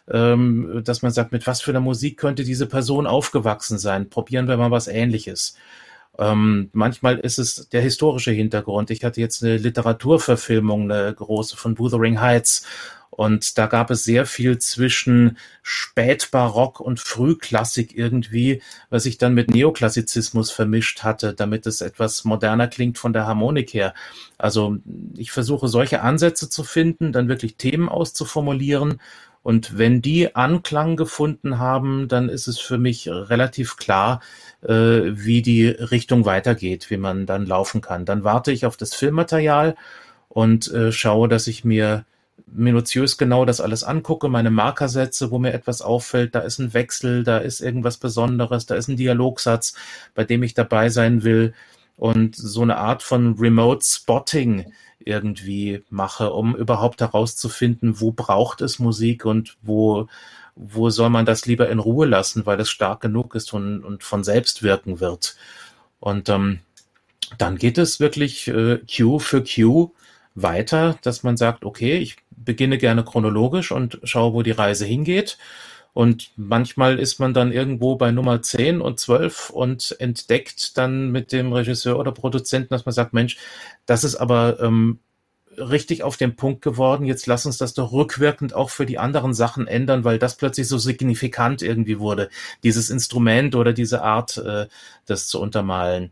ähm, 0.09 0.81
dass 0.83 1.01
man 1.01 1.11
sagt, 1.11 1.31
mit 1.31 1.45
was 1.47 1.61
für 1.61 1.71
einer 1.71 1.81
Musik 1.81 2.17
könnte 2.17 2.43
diese 2.43 2.67
Person 2.67 3.07
aufgewachsen 3.07 3.77
sein? 3.77 4.09
Probieren 4.09 4.47
wir 4.47 4.57
mal 4.57 4.71
was 4.71 4.87
Ähnliches. 4.87 5.55
Ähm, 6.17 6.69
manchmal 6.73 7.19
ist 7.19 7.39
es 7.39 7.69
der 7.69 7.81
historische 7.81 8.31
Hintergrund. 8.31 8.91
Ich 8.91 9.03
hatte 9.03 9.21
jetzt 9.21 9.43
eine 9.43 9.57
Literaturverfilmung, 9.57 10.91
eine 10.91 11.13
große 11.13 11.57
von 11.57 11.77
Wuthering 11.79 12.21
Heights 12.21 12.65
und 13.11 13.57
da 13.57 13.67
gab 13.67 13.91
es 13.91 14.05
sehr 14.05 14.25
viel 14.25 14.57
zwischen 14.57 15.37
Spätbarock 15.63 16.79
und 16.79 17.01
Frühklassik 17.01 17.95
irgendwie, 17.95 18.61
was 18.89 19.03
sich 19.03 19.17
dann 19.17 19.33
mit 19.33 19.51
Neoklassizismus 19.51 20.49
vermischt 20.49 21.03
hatte, 21.03 21.33
damit 21.33 21.67
es 21.67 21.81
etwas 21.81 22.23
moderner 22.23 22.69
klingt 22.69 22.97
von 22.97 23.11
der 23.11 23.27
Harmonik 23.27 23.73
her. 23.73 23.93
Also 24.37 24.77
ich 25.17 25.31
versuche 25.31 25.67
solche 25.67 26.01
Ansätze 26.01 26.49
zu 26.49 26.63
finden, 26.63 27.11
dann 27.11 27.27
wirklich 27.27 27.57
Themen 27.57 27.89
auszuformulieren. 27.89 29.01
Und 29.43 29.77
wenn 29.77 30.01
die 30.01 30.33
Anklang 30.35 30.95
gefunden 30.95 31.59
haben, 31.59 32.07
dann 32.07 32.29
ist 32.29 32.47
es 32.47 32.59
für 32.59 32.77
mich 32.77 33.09
relativ 33.09 33.75
klar, 33.75 34.21
äh, 34.61 34.71
wie 34.71 35.41
die 35.41 35.67
Richtung 35.67 36.25
weitergeht, 36.25 36.89
wie 36.89 36.97
man 36.97 37.25
dann 37.25 37.45
laufen 37.45 37.81
kann. 37.81 38.05
Dann 38.05 38.23
warte 38.23 38.53
ich 38.53 38.65
auf 38.65 38.77
das 38.77 38.95
Filmmaterial 38.95 39.75
und 40.29 40.71
äh, 40.71 40.93
schaue, 40.93 41.27
dass 41.27 41.47
ich 41.47 41.65
mir 41.65 42.05
minutiös 42.53 43.17
genau 43.17 43.45
das 43.45 43.61
alles 43.61 43.83
angucke, 43.83 44.29
meine 44.29 44.51
Marker 44.51 44.89
setze, 44.89 45.31
wo 45.31 45.39
mir 45.39 45.53
etwas 45.53 45.81
auffällt, 45.81 46.35
da 46.35 46.39
ist 46.39 46.59
ein 46.59 46.73
Wechsel, 46.73 47.23
da 47.23 47.37
ist 47.37 47.61
irgendwas 47.61 47.97
Besonderes, 47.97 48.65
da 48.65 48.75
ist 48.75 48.87
ein 48.87 48.97
Dialogsatz, 48.97 49.75
bei 50.15 50.23
dem 50.23 50.43
ich 50.43 50.53
dabei 50.53 50.89
sein 50.89 51.23
will 51.23 51.53
und 51.97 52.35
so 52.35 52.61
eine 52.61 52.77
Art 52.77 53.03
von 53.03 53.35
Remote 53.37 53.85
Spotting 53.85 54.71
irgendwie 54.99 55.83
mache, 55.89 56.31
um 56.31 56.55
überhaupt 56.55 57.01
herauszufinden, 57.01 57.99
wo 57.99 58.11
braucht 58.11 58.61
es 58.61 58.79
Musik 58.79 59.25
und 59.25 59.57
wo, 59.61 60.07
wo 60.55 60.89
soll 60.89 61.09
man 61.09 61.25
das 61.25 61.45
lieber 61.45 61.69
in 61.69 61.79
Ruhe 61.79 62.05
lassen, 62.05 62.45
weil 62.45 62.59
es 62.59 62.69
stark 62.69 63.01
genug 63.01 63.35
ist 63.35 63.53
und, 63.53 63.83
und 63.83 64.03
von 64.03 64.23
selbst 64.23 64.63
wirken 64.63 64.99
wird. 64.99 65.35
Und 65.99 66.29
ähm, 66.29 66.59
dann 67.37 67.57
geht 67.57 67.77
es 67.77 67.99
wirklich 67.99 68.47
äh, 68.47 68.79
Q 68.79 69.19
für 69.19 69.43
Q 69.43 69.91
weiter, 70.35 70.97
dass 71.01 71.23
man 71.23 71.37
sagt, 71.37 71.65
okay, 71.65 71.97
ich 71.97 72.17
beginne 72.43 72.77
gerne 72.77 73.03
chronologisch 73.03 73.71
und 73.71 73.99
schaue, 74.03 74.33
wo 74.33 74.41
die 74.41 74.51
Reise 74.51 74.85
hingeht. 74.85 75.37
Und 75.93 76.31
manchmal 76.37 76.99
ist 76.99 77.19
man 77.19 77.33
dann 77.33 77.51
irgendwo 77.51 77.95
bei 77.97 78.11
Nummer 78.11 78.41
10 78.41 78.79
und 78.79 78.99
12 78.99 79.49
und 79.49 79.95
entdeckt 79.99 80.77
dann 80.77 81.11
mit 81.11 81.31
dem 81.33 81.51
Regisseur 81.51 81.99
oder 81.99 82.13
Produzenten, 82.13 82.69
dass 82.69 82.85
man 82.85 82.93
sagt, 82.93 83.13
Mensch, 83.13 83.37
das 83.85 84.05
ist 84.05 84.15
aber 84.15 84.59
ähm, 84.61 84.99
richtig 85.57 86.03
auf 86.03 86.15
den 86.15 86.35
Punkt 86.37 86.61
geworden. 86.61 87.05
Jetzt 87.05 87.27
lass 87.27 87.45
uns 87.45 87.57
das 87.57 87.73
doch 87.73 87.91
rückwirkend 87.91 88.53
auch 88.53 88.69
für 88.69 88.85
die 88.85 88.99
anderen 88.99 89.33
Sachen 89.33 89.67
ändern, 89.67 90.05
weil 90.05 90.17
das 90.17 90.37
plötzlich 90.37 90.67
so 90.67 90.77
signifikant 90.77 91.61
irgendwie 91.61 91.99
wurde, 91.99 92.29
dieses 92.63 92.89
Instrument 92.89 93.55
oder 93.55 93.73
diese 93.73 94.01
Art, 94.01 94.37
äh, 94.37 94.67
das 95.05 95.27
zu 95.27 95.41
untermalen. 95.41 96.11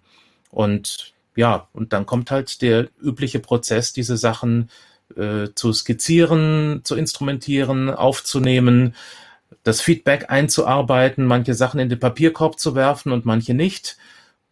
Und 0.52 1.14
ja, 1.36 1.68
und 1.72 1.94
dann 1.94 2.06
kommt 2.06 2.32
halt 2.32 2.62
der 2.62 2.90
übliche 3.02 3.40
Prozess, 3.40 3.94
diese 3.94 4.18
Sachen 4.18 4.70
äh, 5.16 5.50
zu 5.56 5.74
skizzieren, 5.74 6.82
zu 6.84 6.96
instrumentieren, 6.96 7.90
aufzunehmen, 7.90 8.96
das 9.64 9.82
Feedback 9.82 10.30
einzuarbeiten, 10.30 11.26
manche 11.26 11.54
Sachen 11.54 11.80
in 11.80 11.90
den 11.90 12.00
Papierkorb 12.00 12.60
zu 12.60 12.76
werfen 12.76 13.12
und 13.12 13.26
manche 13.26 13.54
nicht 13.54 13.98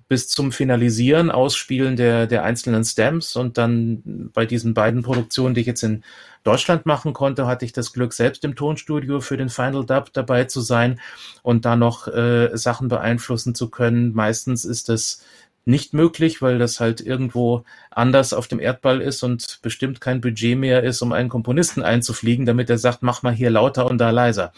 bis 0.07 0.29
zum 0.29 0.51
Finalisieren, 0.51 1.29
Ausspielen 1.31 1.97
der, 1.97 2.27
der 2.27 2.43
einzelnen 2.43 2.85
Stamps 2.85 3.35
und 3.35 3.57
dann 3.57 4.29
bei 4.33 4.45
diesen 4.45 4.73
beiden 4.73 5.03
Produktionen, 5.03 5.53
die 5.53 5.61
ich 5.61 5.67
jetzt 5.67 5.83
in 5.83 6.03
Deutschland 6.43 6.85
machen 6.85 7.11
konnte, 7.11 7.45
hatte 7.45 7.65
ich 7.65 7.73
das 7.73 7.91
Glück, 7.91 8.13
selbst 8.13 8.45
im 8.45 8.55
Tonstudio 8.55 9.19
für 9.19 9.35
den 9.35 9.49
Final 9.49 9.85
Dub 9.85 10.13
dabei 10.13 10.45
zu 10.45 10.61
sein 10.61 11.01
und 11.43 11.65
da 11.65 11.75
noch 11.75 12.07
äh, 12.07 12.51
Sachen 12.53 12.87
beeinflussen 12.87 13.53
zu 13.53 13.69
können. 13.69 14.13
Meistens 14.13 14.63
ist 14.63 14.87
das 14.87 15.21
nicht 15.67 15.93
möglich, 15.93 16.41
weil 16.41 16.57
das 16.59 16.79
halt 16.79 17.01
irgendwo 17.01 17.63
anders 17.91 18.33
auf 18.33 18.47
dem 18.47 18.59
Erdball 18.59 19.01
ist 19.01 19.21
und 19.21 19.59
bestimmt 19.61 19.99
kein 19.99 20.21
Budget 20.21 20.57
mehr 20.57 20.83
ist, 20.83 21.01
um 21.01 21.11
einen 21.11 21.27
Komponisten 21.27 21.83
einzufliegen, 21.83 22.45
damit 22.45 22.69
er 22.69 22.77
sagt, 22.77 23.03
mach 23.03 23.21
mal 23.21 23.33
hier 23.33 23.49
lauter 23.49 23.85
und 23.85 23.97
da 23.97 24.09
leiser. 24.11 24.53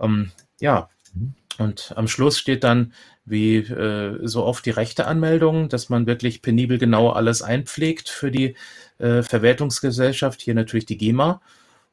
Ähm, 0.00 0.30
ja, 0.60 0.88
mhm. 1.12 1.34
und 1.58 1.92
am 1.96 2.06
Schluss 2.06 2.38
steht 2.38 2.62
dann 2.62 2.92
wie 3.24 3.56
äh, 3.56 4.18
so 4.22 4.44
oft 4.44 4.64
die 4.64 4.70
Rechteanmeldung, 4.70 5.68
dass 5.68 5.88
man 5.88 6.06
wirklich 6.06 6.40
penibel 6.40 6.78
genau 6.78 7.10
alles 7.10 7.42
einpflegt 7.42 8.08
für 8.08 8.30
die 8.30 8.54
äh, 8.98 9.22
Verwertungsgesellschaft, 9.22 10.40
hier 10.40 10.54
natürlich 10.54 10.86
die 10.86 10.98
GEMA 10.98 11.40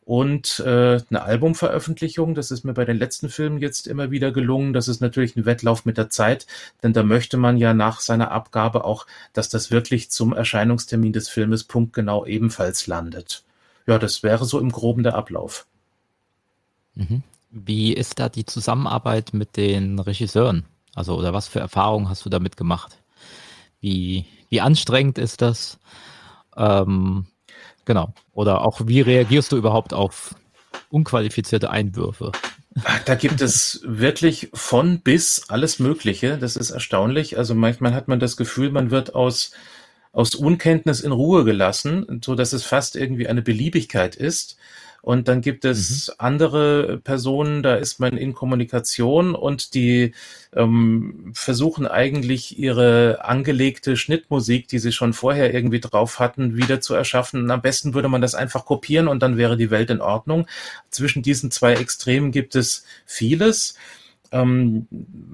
und 0.05 0.59
äh, 0.59 1.01
eine 1.09 1.23
Albumveröffentlichung. 1.23 2.35
Das 2.35 2.51
ist 2.51 2.63
mir 2.63 2.73
bei 2.73 2.85
den 2.85 2.97
letzten 2.97 3.27
Filmen 3.27 3.59
jetzt 3.59 3.87
immer 3.87 4.11
wieder 4.11 4.31
gelungen. 4.31 4.71
Das 4.71 4.87
ist 4.87 5.01
natürlich 5.01 5.35
ein 5.35 5.45
Wettlauf 5.45 5.83
mit 5.83 5.97
der 5.97 6.09
Zeit, 6.09 6.45
denn 6.83 6.93
da 6.93 7.03
möchte 7.03 7.37
man 7.37 7.57
ja 7.57 7.73
nach 7.73 7.99
seiner 7.99 8.31
Abgabe 8.31 8.85
auch, 8.85 9.07
dass 9.33 9.49
das 9.49 9.71
wirklich 9.71 10.11
zum 10.11 10.31
Erscheinungstermin 10.31 11.11
des 11.11 11.27
Filmes 11.27 11.63
punktgenau 11.63 12.25
ebenfalls 12.25 12.85
landet. 12.85 13.43
Ja, 13.87 13.97
das 13.97 14.21
wäre 14.21 14.45
so 14.45 14.59
im 14.59 14.71
Groben 14.71 15.03
der 15.03 15.15
Ablauf. 15.15 15.65
Mhm. 16.93 17.23
Wie 17.49 17.93
ist 17.93 18.19
da 18.19 18.29
die 18.29 18.45
Zusammenarbeit 18.45 19.33
mit 19.33 19.57
den 19.57 19.97
Regisseuren? 19.97 20.65
Also, 20.93 21.17
oder 21.17 21.33
was 21.33 21.47
für 21.47 21.59
Erfahrungen 21.59 22.09
hast 22.09 22.25
du 22.25 22.29
damit 22.29 22.57
gemacht? 22.57 22.99
Wie, 23.81 24.25
wie 24.49 24.61
anstrengend 24.61 25.17
ist 25.17 25.41
das? 25.41 25.79
Ähm, 26.55 27.25
genau. 27.85 28.13
Oder 28.33 28.61
auch, 28.61 28.81
wie 28.85 29.01
reagierst 29.01 29.51
du 29.51 29.57
überhaupt 29.57 29.93
auf 29.93 30.35
unqualifizierte 30.89 31.69
Einwürfe? 31.69 32.31
Da 33.05 33.15
gibt 33.15 33.39
es 33.39 33.81
wirklich 33.85 34.49
von 34.53 34.99
bis 34.99 35.49
alles 35.49 35.79
Mögliche. 35.79 36.37
Das 36.37 36.57
ist 36.57 36.71
erstaunlich. 36.71 37.37
Also 37.37 37.55
manchmal 37.55 37.93
hat 37.93 38.09
man 38.09 38.19
das 38.19 38.35
Gefühl, 38.35 38.69
man 38.69 38.91
wird 38.91 39.15
aus, 39.15 39.51
aus 40.11 40.35
Unkenntnis 40.35 40.99
in 40.99 41.13
Ruhe 41.13 41.45
gelassen, 41.45 42.21
so 42.23 42.35
dass 42.35 42.51
es 42.51 42.65
fast 42.65 42.97
irgendwie 42.97 43.27
eine 43.27 43.41
Beliebigkeit 43.41 44.15
ist. 44.15 44.57
Und 45.05 45.27
dann 45.27 45.41
gibt 45.41 45.65
es 45.65 46.07
mhm. 46.07 46.13
andere 46.17 46.97
Personen, 46.97 47.61
da 47.61 47.75
ist 47.75 47.99
man 47.99 48.17
in 48.17 48.33
Kommunikation 48.33 49.35
und 49.35 49.75
die 49.75 50.15
ähm, 50.55 51.31
versuchen 51.35 51.85
eigentlich 51.85 52.57
ihre 52.57 53.23
angelegte 53.23 53.97
Schnittmusik, 53.97 54.67
die 54.67 54.79
sie 54.79 54.91
schon 54.91 55.13
vorher 55.13 55.53
irgendwie 55.53 55.79
drauf 55.79 56.17
hatten, 56.17 56.57
wieder 56.57 56.81
zu 56.81 56.95
erschaffen. 56.95 57.43
Und 57.43 57.51
am 57.51 57.61
besten 57.61 57.93
würde 57.93 58.09
man 58.09 58.23
das 58.23 58.33
einfach 58.33 58.65
kopieren 58.65 59.07
und 59.07 59.21
dann 59.21 59.37
wäre 59.37 59.57
die 59.57 59.69
Welt 59.69 59.91
in 59.91 60.01
Ordnung. 60.01 60.47
Zwischen 60.89 61.21
diesen 61.21 61.51
zwei 61.51 61.73
Extremen 61.73 62.31
gibt 62.31 62.55
es 62.55 62.83
vieles 63.05 63.75
ähm, 64.31 64.87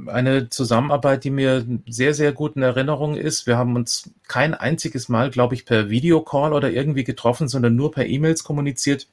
eine 0.08 0.50
Zusammenarbeit, 0.50 1.24
die 1.24 1.30
mir 1.30 1.66
sehr, 1.88 2.14
sehr 2.14 2.34
gut 2.34 2.58
in 2.58 2.62
Erinnerung 2.62 3.16
ist. 3.16 3.48
Wir 3.48 3.58
haben 3.58 3.78
uns 3.78 4.10
kein 4.28 4.54
einziges 4.54 5.08
Mal, 5.08 5.30
glaube 5.30 5.56
ich, 5.56 5.64
per 5.64 5.90
Videocall 5.90 6.52
oder 6.52 6.70
irgendwie 6.72 7.06
getroffen, 7.06 7.48
sondern 7.48 7.78
nur 7.78 7.92
per 7.92 8.06
E-Mails 8.06 8.44
kommuniziert 8.44 9.08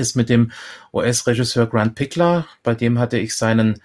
ist 0.00 0.16
mit 0.16 0.28
dem 0.28 0.50
US-Regisseur 0.92 1.66
Grant 1.66 1.94
Pickler, 1.94 2.46
bei 2.62 2.74
dem 2.74 2.98
hatte 2.98 3.18
ich 3.18 3.36
seinen 3.36 3.80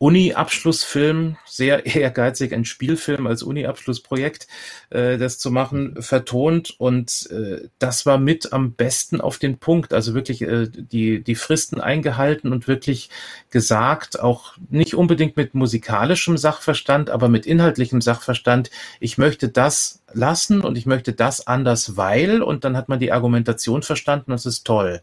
Uni-Abschlussfilm, 0.00 1.36
sehr 1.44 1.84
ehrgeizig, 1.94 2.54
ein 2.54 2.64
Spielfilm 2.64 3.26
als 3.26 3.42
Uni-Abschlussprojekt, 3.42 4.48
äh, 4.88 5.18
das 5.18 5.38
zu 5.38 5.50
machen, 5.50 6.00
vertont. 6.00 6.74
Und 6.78 7.28
äh, 7.30 7.68
das 7.78 8.06
war 8.06 8.16
mit 8.16 8.54
am 8.54 8.72
besten 8.72 9.20
auf 9.20 9.36
den 9.36 9.58
Punkt, 9.58 9.92
also 9.92 10.14
wirklich 10.14 10.40
äh, 10.40 10.68
die, 10.70 11.22
die 11.22 11.34
Fristen 11.34 11.82
eingehalten 11.82 12.50
und 12.50 12.66
wirklich 12.66 13.10
gesagt, 13.50 14.18
auch 14.18 14.54
nicht 14.70 14.94
unbedingt 14.94 15.36
mit 15.36 15.54
musikalischem 15.54 16.38
Sachverstand, 16.38 17.10
aber 17.10 17.28
mit 17.28 17.44
inhaltlichem 17.44 18.00
Sachverstand, 18.00 18.70
ich 19.00 19.18
möchte 19.18 19.50
das 19.50 20.02
lassen 20.14 20.62
und 20.62 20.78
ich 20.78 20.86
möchte 20.86 21.12
das 21.12 21.46
anders, 21.46 21.98
weil 21.98 22.42
und 22.42 22.64
dann 22.64 22.74
hat 22.74 22.88
man 22.88 23.00
die 23.00 23.12
Argumentation 23.12 23.82
verstanden, 23.82 24.30
das 24.30 24.46
ist 24.46 24.64
toll. 24.64 25.02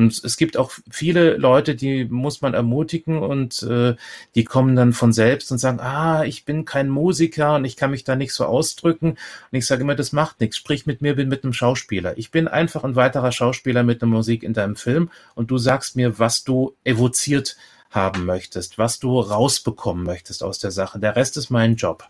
Und 0.00 0.24
es 0.24 0.38
gibt 0.38 0.56
auch 0.56 0.72
viele 0.90 1.36
Leute, 1.36 1.74
die 1.74 2.06
muss 2.06 2.40
man 2.40 2.54
ermutigen 2.54 3.18
und 3.18 3.62
äh, 3.64 3.96
die 4.34 4.44
kommen 4.44 4.74
dann 4.74 4.94
von 4.94 5.12
selbst 5.12 5.52
und 5.52 5.58
sagen, 5.58 5.78
ah, 5.78 6.24
ich 6.24 6.46
bin 6.46 6.64
kein 6.64 6.88
Musiker 6.88 7.56
und 7.56 7.66
ich 7.66 7.76
kann 7.76 7.90
mich 7.90 8.02
da 8.02 8.16
nicht 8.16 8.32
so 8.32 8.46
ausdrücken. 8.46 9.10
Und 9.10 9.18
ich 9.58 9.66
sage 9.66 9.82
immer, 9.82 9.94
das 9.94 10.12
macht 10.12 10.40
nichts. 10.40 10.56
Sprich 10.56 10.86
mit 10.86 11.02
mir, 11.02 11.16
bin 11.16 11.28
mit 11.28 11.44
einem 11.44 11.52
Schauspieler. 11.52 12.16
Ich 12.16 12.30
bin 12.30 12.48
einfach 12.48 12.82
ein 12.82 12.96
weiterer 12.96 13.30
Schauspieler 13.30 13.82
mit 13.82 14.02
einer 14.02 14.10
Musik 14.10 14.42
in 14.42 14.54
deinem 14.54 14.74
Film 14.74 15.10
und 15.34 15.50
du 15.50 15.58
sagst 15.58 15.96
mir, 15.96 16.18
was 16.18 16.44
du 16.44 16.74
evoziert 16.82 17.58
haben 17.90 18.24
möchtest, 18.24 18.78
was 18.78 19.00
du 19.00 19.20
rausbekommen 19.20 20.02
möchtest 20.02 20.42
aus 20.42 20.58
der 20.60 20.70
Sache. 20.70 20.98
Der 20.98 21.14
Rest 21.14 21.36
ist 21.36 21.50
mein 21.50 21.76
Job. 21.76 22.08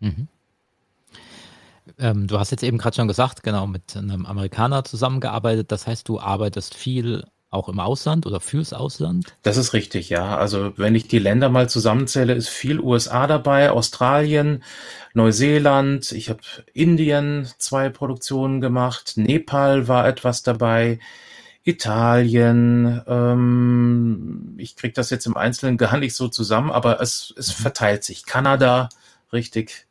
Mhm. 0.00 0.26
Ähm, 1.98 2.26
du 2.26 2.38
hast 2.38 2.50
jetzt 2.50 2.62
eben 2.62 2.78
gerade 2.78 2.96
schon 2.96 3.08
gesagt, 3.08 3.42
genau, 3.42 3.66
mit 3.66 3.96
einem 3.96 4.26
Amerikaner 4.26 4.84
zusammengearbeitet. 4.84 5.70
Das 5.72 5.86
heißt, 5.86 6.08
du 6.08 6.18
arbeitest 6.18 6.74
viel 6.74 7.24
auch 7.54 7.68
im 7.68 7.80
Ausland 7.80 8.26
oder 8.26 8.40
fürs 8.40 8.72
Ausland? 8.72 9.36
Das 9.42 9.56
ist 9.56 9.72
richtig, 9.72 10.10
ja. 10.10 10.36
Also 10.36 10.76
wenn 10.76 10.94
ich 10.94 11.08
die 11.08 11.20
Länder 11.20 11.48
mal 11.48 11.68
zusammenzähle, 11.68 12.34
ist 12.34 12.48
viel 12.48 12.80
USA 12.80 13.26
dabei, 13.26 13.70
Australien, 13.70 14.62
Neuseeland, 15.14 16.12
ich 16.12 16.28
habe 16.28 16.40
Indien 16.74 17.48
zwei 17.58 17.88
Produktionen 17.88 18.60
gemacht, 18.60 19.12
Nepal 19.16 19.88
war 19.88 20.06
etwas 20.06 20.42
dabei, 20.42 20.98
Italien, 21.62 23.00
ähm, 23.06 24.54
ich 24.58 24.76
kriege 24.76 24.92
das 24.92 25.08
jetzt 25.10 25.26
im 25.26 25.36
Einzelnen 25.36 25.76
gar 25.78 25.96
nicht 25.96 26.14
so 26.14 26.28
zusammen, 26.28 26.70
aber 26.70 27.00
es, 27.00 27.32
es 27.38 27.56
mhm. 27.56 27.62
verteilt 27.62 28.04
sich. 28.04 28.26
Kanada, 28.26 28.88
richtig, 29.32 29.86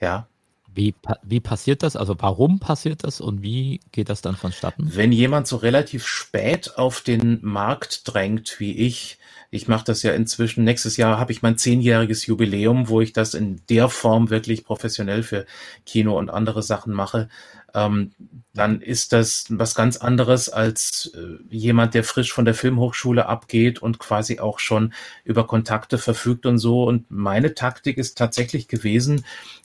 ja. 0.00 0.26
Wie, 0.74 0.94
wie 1.22 1.40
passiert 1.40 1.82
das? 1.82 1.96
Also 1.96 2.16
warum 2.18 2.58
passiert 2.58 3.04
das 3.04 3.20
und 3.20 3.42
wie 3.42 3.80
geht 3.92 4.08
das 4.08 4.22
dann 4.22 4.36
vonstatten? 4.36 4.90
Wenn 4.94 5.12
jemand 5.12 5.46
so 5.46 5.56
relativ 5.56 6.06
spät 6.06 6.76
auf 6.76 7.00
den 7.00 7.38
Markt 7.42 8.08
drängt 8.08 8.58
wie 8.58 8.72
ich, 8.72 9.18
ich 9.50 9.68
mache 9.68 9.84
das 9.84 10.02
ja 10.02 10.12
inzwischen, 10.12 10.64
nächstes 10.64 10.96
Jahr 10.96 11.18
habe 11.18 11.30
ich 11.30 11.42
mein 11.42 11.58
zehnjähriges 11.58 12.24
Jubiläum, 12.24 12.88
wo 12.88 13.02
ich 13.02 13.12
das 13.12 13.34
in 13.34 13.60
der 13.68 13.90
Form 13.90 14.30
wirklich 14.30 14.64
professionell 14.64 15.22
für 15.22 15.44
Kino 15.84 16.18
und 16.18 16.30
andere 16.30 16.62
Sachen 16.62 16.94
mache, 16.94 17.28
ähm, 17.74 18.12
dann 18.54 18.82
ist 18.82 19.12
das 19.12 19.46
was 19.48 19.74
ganz 19.74 19.96
anderes 19.96 20.48
als 20.50 21.12
äh, 21.14 21.42
jemand, 21.54 21.94
der 21.94 22.04
frisch 22.04 22.32
von 22.32 22.44
der 22.44 22.54
Filmhochschule 22.54 23.26
abgeht 23.26 23.80
und 23.80 23.98
quasi 23.98 24.40
auch 24.40 24.58
schon 24.58 24.92
über 25.24 25.46
Kontakte 25.46 25.96
verfügt 25.96 26.44
und 26.44 26.58
so. 26.58 26.84
Und 26.84 27.10
meine 27.10 27.54
Taktik 27.54 27.96
ist 27.96 28.18
tatsächlich 28.18 28.68
gewesen, 28.68 29.24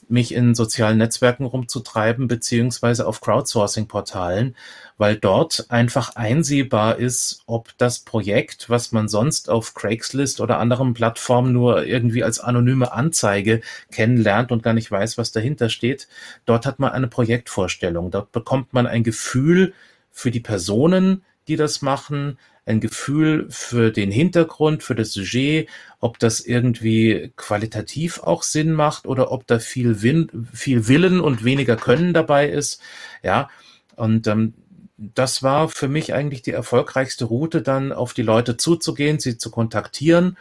mich 0.09 0.33
in 0.33 0.55
sozialen 0.55 0.97
Netzwerken 0.99 1.45
rumzutreiben, 1.45 2.29
beziehungsweise 2.29 3.05
auf 3.05 3.19
Crowdsourcing-Portalen, 3.19 4.55
weil 4.97 5.17
dort 5.17 5.65
einfach 5.69 6.15
einsehbar 6.15 6.97
ist, 6.97 7.43
ob 7.45 7.77
das 7.77 7.99
Projekt, 7.99 8.69
was 8.69 8.93
man 8.93 9.09
sonst 9.09 9.49
auf 9.49 9.73
Craigslist 9.73 10.39
oder 10.39 10.59
anderen 10.59 10.93
Plattformen 10.93 11.51
nur 11.51 11.85
irgendwie 11.85 12.23
als 12.23 12.39
anonyme 12.39 12.93
Anzeige 12.93 13.61
kennenlernt 13.91 14.51
und 14.53 14.63
gar 14.63 14.73
nicht 14.73 14.89
weiß, 14.89 15.17
was 15.17 15.33
dahinter 15.33 15.69
steht, 15.69 16.07
dort 16.45 16.65
hat 16.65 16.79
man 16.79 16.91
eine 16.91 17.07
Projektvorstellung. 17.07 17.96
Dort 18.11 18.31
bekommt 18.31 18.73
man 18.73 18.87
ein 18.87 19.03
Gefühl 19.03 19.73
für 20.11 20.31
die 20.31 20.39
Personen, 20.39 21.23
die 21.47 21.55
das 21.55 21.81
machen, 21.81 22.37
ein 22.65 22.81
Gefühl 22.81 23.47
für 23.49 23.91
den 23.91 24.11
Hintergrund, 24.11 24.83
für 24.83 24.95
das 24.95 25.13
Sujet, 25.13 25.69
ob 25.99 26.19
das 26.19 26.41
irgendwie 26.41 27.31
qualitativ 27.37 28.19
auch 28.19 28.43
Sinn 28.43 28.73
macht 28.73 29.07
oder 29.07 29.31
ob 29.31 29.47
da 29.47 29.59
viel, 29.59 30.01
Win 30.01 30.47
viel 30.53 30.87
Willen 30.87 31.21
und 31.21 31.45
weniger 31.45 31.77
Können 31.77 32.13
dabei 32.13 32.49
ist. 32.49 32.81
Ja, 33.23 33.49
und 33.95 34.27
ähm, 34.27 34.53
das 34.97 35.43
war 35.43 35.69
für 35.69 35.87
mich 35.87 36.13
eigentlich 36.13 36.41
die 36.41 36.51
erfolgreichste 36.51 37.25
Route, 37.25 37.61
dann 37.61 37.93
auf 37.93 38.13
die 38.13 38.23
Leute 38.23 38.57
zuzugehen, 38.57 39.19
sie 39.19 39.37
zu 39.37 39.51
kontaktieren. 39.51 40.37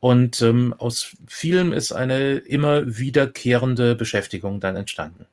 Und 0.00 0.40
ähm, 0.42 0.74
aus 0.78 1.16
vielem 1.26 1.72
ist 1.72 1.92
eine 1.92 2.36
immer 2.36 2.98
wiederkehrende 2.98 3.96
Beschäftigung 3.96 4.60
dann 4.60 4.76
entstanden. 4.76 5.26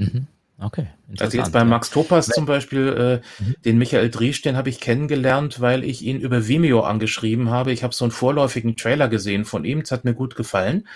Mhm. 0.00 0.26
Okay. 0.62 0.88
Also 1.18 1.38
jetzt 1.38 1.52
bei 1.52 1.64
Max 1.64 1.90
Topas 1.90 2.26
zum 2.26 2.44
Beispiel, 2.44 3.20
äh, 3.40 3.42
mhm. 3.42 3.54
den 3.64 3.78
Michael 3.78 4.10
Driesch, 4.10 4.42
den 4.42 4.56
habe 4.56 4.68
ich 4.68 4.78
kennengelernt, 4.78 5.60
weil 5.60 5.84
ich 5.84 6.02
ihn 6.02 6.20
über 6.20 6.46
Vimeo 6.46 6.80
angeschrieben 6.80 7.50
habe. 7.50 7.72
Ich 7.72 7.82
habe 7.82 7.94
so 7.94 8.04
einen 8.04 8.12
vorläufigen 8.12 8.76
Trailer 8.76 9.08
gesehen 9.08 9.46
von 9.46 9.64
ihm, 9.64 9.80
das 9.80 9.90
hat 9.90 10.04
mir 10.04 10.12
gut 10.12 10.36
gefallen 10.36 10.86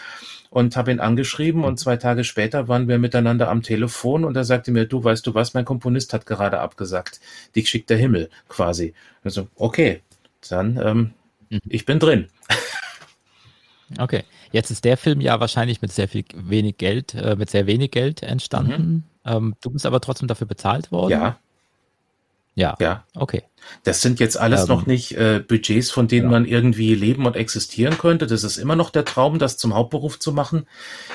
und 0.50 0.76
habe 0.76 0.92
ihn 0.92 1.00
angeschrieben 1.00 1.64
und 1.64 1.80
zwei 1.80 1.96
Tage 1.96 2.25
später 2.25 2.68
waren 2.68 2.88
wir 2.88 2.99
miteinander 2.99 3.49
am 3.49 3.62
Telefon 3.62 4.25
und 4.25 4.37
er 4.37 4.44
sagte 4.44 4.70
mir, 4.70 4.84
du 4.84 5.02
weißt 5.02 5.26
du 5.26 5.34
was, 5.34 5.54
mein 5.54 5.64
Komponist 5.64 6.12
hat 6.12 6.26
gerade 6.26 6.61
abgesagt. 6.61 7.20
Dich 7.56 7.68
schickt 7.68 7.90
der 7.90 7.96
Himmel 7.96 8.28
quasi. 8.49 8.94
Also, 9.25 9.49
okay, 9.56 10.02
dann 10.49 10.76
ähm, 10.76 11.11
mhm. 11.49 11.61
ich 11.68 11.87
bin 11.87 11.99
drin. 11.99 12.28
Okay, 13.99 14.25
jetzt 14.53 14.71
ist 14.71 14.85
der 14.85 14.97
Film 14.97 15.21
ja 15.21 15.41
wahrscheinlich 15.41 15.83
mit 15.83 15.93
sehr 15.93 16.09
viel 16.09 16.25
wenig 16.35 16.79
Geld, 16.79 17.15
äh, 17.15 17.37
mit 17.37 17.51
sehr 17.51 17.67
wenig 17.67 17.91
Geld 17.91 18.23
entstanden. 18.23 18.83
Mhm. 18.83 19.03
Ähm, 19.25 19.55
du 19.63 19.71
bist 19.71 19.87
aber 19.87 20.01
trotzdem 20.01 20.29
dafür 20.29 20.47
bezahlt 20.47 20.93
worden. 20.93 21.11
Ja. 21.13 21.39
Ja. 22.55 22.77
Ja. 22.81 23.05
Okay. 23.15 23.43
Das 23.83 24.00
sind 24.00 24.21
jetzt 24.21 24.38
alles 24.38 24.62
ähm, 24.62 24.68
noch 24.68 24.87
nicht 24.87 25.12
äh, 25.12 25.42
Budgets, 25.47 25.90
von 25.90 26.09
denen 26.09 26.26
ja. 26.26 26.30
man 26.30 26.47
irgendwie 26.47 26.94
leben 26.94 27.26
und 27.26 27.37
existieren 27.37 27.99
könnte. 27.99 28.26
Das 28.26 28.44
ist 28.44 28.56
immer 28.56 28.76
noch 28.76 28.90
der 28.90 29.04
Traum, 29.04 29.38
das 29.38 29.56
zum 29.56 29.75
Hauptberuf 29.75 30.18
zu 30.18 30.33
machen. 30.33 30.66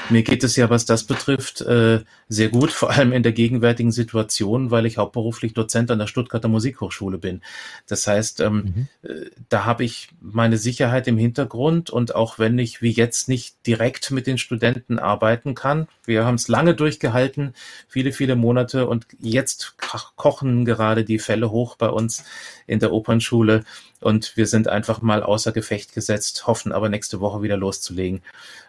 Mir 0.10 0.24
geht 0.24 0.44
es 0.44 0.56
ja, 0.56 0.70
was 0.70 0.86
das 0.86 1.03
betrifft, 1.03 1.62
äh, 1.62 2.01
sehr 2.27 2.50
gut, 2.50 2.72
vor 2.79 2.91
allem 2.91 3.12
in 3.12 3.24
der 3.24 3.32
gegenwärtigen 3.32 3.91
Situation, 3.91 4.72
weil 4.72 4.86
ich 4.86 4.98
hauptberuflich 4.98 5.53
Dozent 5.53 5.91
an 5.91 6.00
der 6.00 6.08
Stuttgarter 6.08 6.48
Musikhochschule 6.48 7.18
bin. 7.18 7.41
Das 7.88 8.06
heißt, 8.06 8.41
ähm, 8.41 8.88
mhm. 9.03 9.10
äh, 9.10 9.29
da 9.50 9.65
habe 9.65 9.84
ich 9.84 10.10
meine 10.22 10.58
Sicherheit 10.58 11.08
im 11.08 11.18
Hintergrund 11.18 11.89
und 11.89 12.15
auch 12.15 12.39
wenn 12.39 12.58
ich 12.60 12.82
wie 12.82 12.91
jetzt 12.91 13.29
nicht 13.29 13.56
direkt 13.65 14.12
mit 14.12 14.27
den 14.27 14.38
Studenten 14.38 15.00
arbeiten 15.00 15.56
kann, 15.56 15.88
wir 16.06 16.25
haben 16.25 16.36
es 16.36 16.48
lange 16.48 16.74
durchgehalten, 16.74 17.53
viele, 17.88 18.12
viele 18.12 18.36
Monate 18.36 18.88
und 18.88 19.06
jetzt 19.20 19.75
kochen 20.15 20.65
gerade 20.65 21.03
die 21.03 21.20
Fälle 21.20 21.51
hoch 21.51 21.75
bei 21.75 21.89
uns 21.89 22.24
in 22.67 22.79
der 22.79 22.91
Opernschule 22.91 23.63
und 24.00 24.36
wir 24.38 24.48
sind 24.48 24.67
einfach 24.67 25.01
mal 25.01 25.24
außer 25.24 25.51
Gefecht 25.51 25.93
gesetzt, 25.93 26.48
hoffen 26.48 26.72
aber 26.72 26.89
nächste 26.89 27.19
Woche 27.19 27.41
wieder 27.41 27.58
loszulegen. 27.58 28.22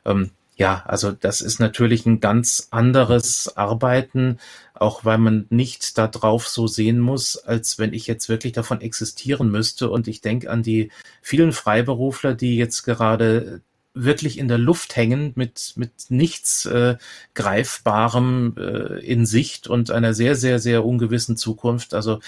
Ähm, 0.05 0.31
ja, 0.61 0.85
also 0.87 1.11
das 1.11 1.41
ist 1.41 1.59
natürlich 1.59 2.05
ein 2.05 2.21
ganz 2.21 2.69
anderes 2.71 3.57
Arbeiten, 3.57 4.39
auch 4.75 5.07
weil 5.07 5.17
man 5.17 5.47
nicht 5.49 5.97
da 5.97 6.07
drauf 6.07 6.49
so 6.49 6.67
sehen 6.67 7.01
muss, 7.01 7.39
als 7.39 7.79
wenn 7.79 7.95
ich 7.95 8.07
jetzt 8.07 8.29
wirklich 8.29 8.53
davon 8.53 8.83
existieren 8.83 9.51
müsste. 9.51 9.89
Und 9.89 10.07
ich 10.07 10.21
denke 10.21 10.51
an 10.51 10.63
die 10.63 10.91
vielen 11.23 11.53
Freiberufler, 11.53 12.35
die 12.35 12.59
jetzt 12.59 12.83
gerade 12.83 13.63
wirklich 13.95 14.39
in 14.39 14.49
der 14.49 14.59
Luft 14.59 14.97
hängen 14.97 15.33
mit, 15.35 15.73
mit 15.77 15.93
nichts 16.11 16.67
äh, 16.67 16.97
Greifbarem 17.33 18.55
äh, 18.59 19.01
in 19.01 19.25
Sicht 19.25 19.67
und 19.67 19.91
einer 19.91 20.13
sehr, 20.13 20.37
sehr, 20.37 20.59
sehr 20.59 20.85
ungewissen 20.85 21.39
Zukunft. 21.39 21.95
Also 21.95 22.21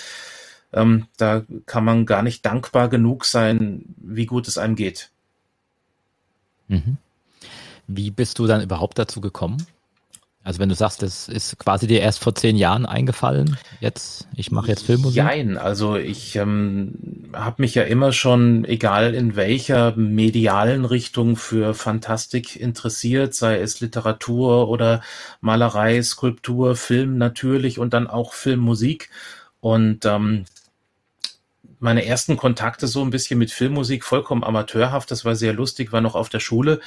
ähm, 0.72 1.06
da 1.16 1.42
kann 1.66 1.84
man 1.84 2.06
gar 2.06 2.22
nicht 2.22 2.44
dankbar 2.44 2.88
genug 2.88 3.24
sein, 3.24 3.84
wie 3.96 4.26
gut 4.26 4.48
es 4.48 4.58
einem 4.58 4.76
geht. 4.76 5.10
Mhm. 6.68 6.96
Wie 7.86 8.10
bist 8.10 8.38
du 8.38 8.46
dann 8.46 8.62
überhaupt 8.62 8.98
dazu 8.98 9.20
gekommen? 9.20 9.66
Also 10.44 10.58
wenn 10.58 10.68
du 10.68 10.74
sagst, 10.74 11.02
das 11.02 11.28
ist 11.28 11.56
quasi 11.58 11.86
dir 11.86 12.00
erst 12.00 12.18
vor 12.18 12.34
zehn 12.34 12.56
Jahren 12.56 12.84
eingefallen, 12.84 13.56
jetzt, 13.80 14.26
ich 14.34 14.50
mache 14.50 14.68
jetzt 14.68 14.84
Filmmusik. 14.84 15.22
Nein, 15.22 15.56
also 15.56 15.94
ich 15.94 16.34
ähm, 16.34 17.30
habe 17.32 17.62
mich 17.62 17.76
ja 17.76 17.84
immer 17.84 18.12
schon, 18.12 18.64
egal 18.64 19.14
in 19.14 19.36
welcher 19.36 19.94
medialen 19.94 20.84
Richtung, 20.84 21.36
für 21.36 21.74
Fantastik 21.74 22.56
interessiert, 22.56 23.34
sei 23.34 23.60
es 23.60 23.80
Literatur 23.80 24.68
oder 24.68 25.00
Malerei, 25.40 26.02
Skulptur, 26.02 26.74
Film 26.74 27.18
natürlich 27.18 27.78
und 27.78 27.94
dann 27.94 28.08
auch 28.08 28.32
Filmmusik. 28.32 29.10
Und 29.60 30.04
ähm, 30.06 30.44
meine 31.82 32.06
ersten 32.06 32.36
Kontakte 32.36 32.86
so 32.86 33.02
ein 33.02 33.10
bisschen 33.10 33.38
mit 33.38 33.50
Filmmusik, 33.50 34.04
vollkommen 34.04 34.44
amateurhaft, 34.44 35.10
das 35.10 35.24
war 35.24 35.34
sehr 35.34 35.52
lustig, 35.52 35.92
war 35.92 36.00
noch 36.00 36.14
auf 36.14 36.28
der 36.28 36.40
Schule. 36.40 36.80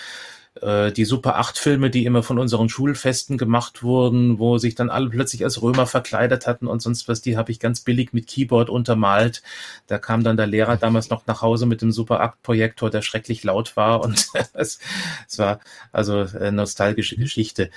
Äh, 0.61 0.93
die 0.93 1.03
Super 1.03 1.37
8 1.37 1.57
Filme, 1.57 1.89
die 1.89 2.05
immer 2.05 2.23
von 2.23 2.39
unseren 2.39 2.69
Schulfesten 2.69 3.37
gemacht 3.37 3.83
wurden, 3.83 4.39
wo 4.39 4.57
sich 4.57 4.73
dann 4.73 4.89
alle 4.89 5.09
plötzlich 5.09 5.43
als 5.43 5.61
Römer 5.61 5.85
verkleidet 5.85 6.47
hatten 6.47 6.67
und 6.67 6.81
sonst 6.81 7.09
was, 7.09 7.21
die 7.21 7.35
habe 7.35 7.51
ich 7.51 7.59
ganz 7.59 7.81
billig 7.81 8.13
mit 8.13 8.27
Keyboard 8.27 8.69
untermalt. 8.69 9.43
Da 9.87 9.97
kam 9.97 10.23
dann 10.23 10.37
der 10.37 10.47
Lehrer 10.47 10.77
damals 10.77 11.09
noch 11.09 11.27
nach 11.27 11.41
Hause 11.41 11.65
mit 11.65 11.81
dem 11.81 11.91
Super 11.91 12.21
8 12.21 12.41
Projektor, 12.41 12.89
der 12.89 13.01
schrecklich 13.01 13.43
laut 13.43 13.75
war 13.75 14.01
und 14.01 14.27
es, 14.53 14.79
es 15.27 15.37
war 15.37 15.59
also 15.91 16.21
äh, 16.21 16.51
nostalgische 16.51 17.17
Geschichte 17.17 17.69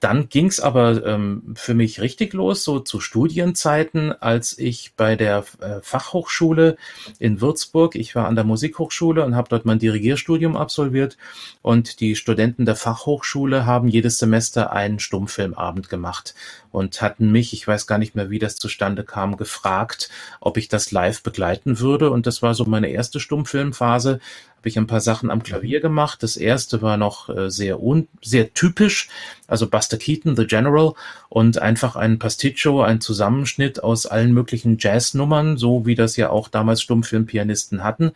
dann 0.00 0.28
ging's 0.28 0.60
aber 0.60 1.04
ähm, 1.04 1.54
für 1.54 1.74
mich 1.74 2.00
richtig 2.00 2.32
los, 2.32 2.64
so 2.64 2.80
zu 2.80 3.00
Studienzeiten, 3.00 4.12
als 4.12 4.58
ich 4.58 4.94
bei 4.96 5.16
der 5.16 5.44
äh, 5.60 5.80
Fachhochschule 5.82 6.76
in 7.18 7.40
Würzburg, 7.40 7.94
ich 7.94 8.14
war 8.14 8.26
an 8.28 8.34
der 8.34 8.44
Musikhochschule 8.44 9.24
und 9.24 9.34
habe 9.34 9.48
dort 9.48 9.64
mein 9.64 9.78
Dirigierstudium 9.78 10.56
absolviert. 10.56 11.16
Und 11.62 12.00
die 12.00 12.16
Studenten 12.16 12.64
der 12.64 12.76
Fachhochschule 12.76 13.66
haben 13.66 13.88
jedes 13.88 14.18
Semester 14.18 14.72
einen 14.72 14.98
Stummfilmabend 14.98 15.88
gemacht 15.88 16.34
und 16.70 17.02
hatten 17.02 17.30
mich, 17.30 17.52
ich 17.52 17.66
weiß 17.66 17.86
gar 17.86 17.98
nicht 17.98 18.14
mehr, 18.14 18.30
wie 18.30 18.38
das 18.38 18.56
zustande 18.56 19.04
kam, 19.04 19.36
gefragt, 19.36 20.10
ob 20.40 20.56
ich 20.56 20.68
das 20.68 20.90
live 20.90 21.22
begleiten 21.22 21.78
würde. 21.80 22.10
Und 22.10 22.26
das 22.26 22.42
war 22.42 22.54
so 22.54 22.64
meine 22.64 22.88
erste 22.88 23.20
Stummfilmphase, 23.20 24.20
habe 24.62 24.68
ich 24.68 24.78
ein 24.78 24.86
paar 24.86 25.00
Sachen 25.00 25.28
am 25.32 25.42
Klavier 25.42 25.80
gemacht. 25.80 26.22
Das 26.22 26.36
erste 26.36 26.82
war 26.82 26.96
noch 26.96 27.28
äh, 27.28 27.50
sehr 27.50 27.80
sehr 28.22 28.54
typisch, 28.54 29.08
also 29.48 29.68
Buster 29.68 29.96
Keaton, 29.96 30.36
The 30.36 30.46
General 30.46 30.92
und 31.28 31.58
einfach 31.58 31.96
ein 31.96 32.20
Pasticcio, 32.20 32.80
ein 32.80 33.00
Zusammenschnitt 33.00 33.82
aus 33.82 34.06
allen 34.06 34.32
möglichen 34.32 34.76
Jazznummern, 34.78 35.56
so 35.56 35.84
wie 35.84 35.96
das 35.96 36.16
ja 36.16 36.30
auch 36.30 36.46
damals 36.46 36.80
Stummfilmpianisten 36.80 37.82
hatten, 37.82 38.12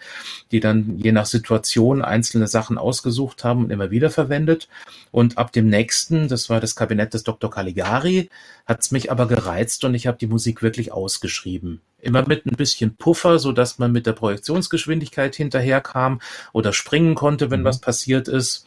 die 0.52 0.60
dann 0.60 0.98
je 0.98 1.10
nach 1.10 1.26
Situation 1.26 2.00
einzelne 2.00 2.46
Sachen 2.46 2.78
ausgesucht 2.78 3.42
haben 3.42 3.64
und 3.64 3.72
immer 3.72 3.90
wieder 3.90 4.10
verwendet. 4.10 4.68
Und 5.10 5.38
ab 5.38 5.50
dem 5.50 5.68
nächsten, 5.68 6.28
das 6.28 6.48
war 6.48 6.60
das 6.60 6.76
Kabinett 6.76 7.12
des 7.12 7.24
Dr. 7.24 7.50
Caligari, 7.50 8.30
hat 8.66 8.82
es 8.82 8.92
mich 8.92 9.10
aber 9.10 9.26
gereizt 9.26 9.82
und 9.82 9.96
ich 9.96 10.06
habe 10.06 10.18
die 10.18 10.28
Musik 10.28 10.62
wirklich 10.62 10.92
ausgeschrieben 10.92 11.80
immer 12.06 12.26
mit 12.26 12.46
ein 12.46 12.56
bisschen 12.56 12.96
Puffer, 12.96 13.38
so 13.38 13.52
dass 13.52 13.78
man 13.78 13.92
mit 13.92 14.06
der 14.06 14.12
Projektionsgeschwindigkeit 14.12 15.34
hinterherkam 15.34 16.20
oder 16.52 16.72
springen 16.72 17.14
konnte, 17.14 17.50
wenn 17.50 17.60
mhm. 17.60 17.66
was 17.66 17.80
passiert 17.80 18.28
ist. 18.28 18.66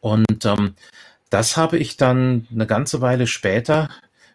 Und 0.00 0.44
ähm, 0.44 0.74
das 1.30 1.56
habe 1.56 1.78
ich 1.78 1.96
dann 1.96 2.46
eine 2.52 2.66
ganze 2.66 3.00
Weile 3.00 3.26
später 3.26 3.88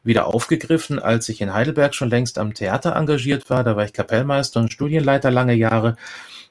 wieder 0.04 0.28
aufgegriffen, 0.28 1.00
als 1.00 1.30
ich 1.30 1.42
in 1.42 1.54
Heidelberg 1.54 1.94
schon 1.94 2.10
längst 2.10 2.38
am 2.38 2.54
Theater 2.54 2.96
engagiert 2.96 3.50
war. 3.50 3.64
Da 3.64 3.76
war 3.76 3.86
ich 3.86 3.94
Kapellmeister 3.94 4.60
und 4.60 4.72
Studienleiter 4.74 5.30
lange 5.30 5.54
Jahre, 5.54 5.96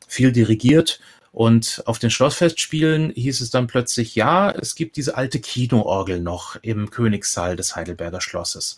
viel 0.07 0.31
dirigiert. 0.33 1.01
Und 1.33 1.83
auf 1.85 1.99
den 1.99 2.11
Schlossfestspielen 2.11 3.11
hieß 3.11 3.41
es 3.41 3.51
dann 3.51 3.67
plötzlich, 3.67 4.15
ja, 4.15 4.51
es 4.51 4.75
gibt 4.75 4.97
diese 4.97 5.17
alte 5.17 5.41
Kinoorgel 5.41 6.21
noch 6.21 6.57
im 6.63 6.91
Königssaal 6.91 7.57
des 7.57 7.77
Heidelberger 7.77 8.21
Schlosses. 8.21 8.77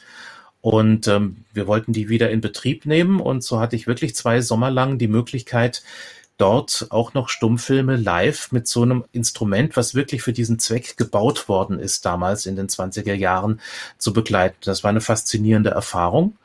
Und 0.61 1.07
ähm, 1.07 1.45
wir 1.53 1.67
wollten 1.67 1.93
die 1.93 2.09
wieder 2.09 2.31
in 2.31 2.41
Betrieb 2.41 2.85
nehmen 2.85 3.21
und 3.21 3.45
so 3.45 3.61
hatte 3.61 3.77
ich 3.77 3.87
wirklich 3.87 4.17
zwei 4.17 4.41
Sommer 4.41 4.71
lang 4.71 4.99
die 4.99 5.09
Möglichkeit, 5.09 5.83
dort 6.37 6.87
auch 6.91 7.15
noch 7.15 7.29
Stummfilme 7.29 7.97
live 7.97 8.53
mit 8.53 8.67
so 8.67 8.83
einem 8.83 9.05
Instrument, 9.13 9.77
was 9.77 9.95
wirklich 9.95 10.23
für 10.23 10.33
diesen 10.33 10.59
Zweck 10.59 10.97
gebaut 10.97 11.49
worden 11.49 11.79
ist, 11.79 12.07
damals 12.07 12.47
in 12.47 12.57
den 12.57 12.69
20er 12.69 13.15
Jahren 13.15 13.61
zu 13.99 14.13
begleiten. 14.13 14.57
Das 14.65 14.85
war 14.85 14.91
eine 14.91 15.01
faszinierende 15.01 15.71
Erfahrung. 15.71 16.37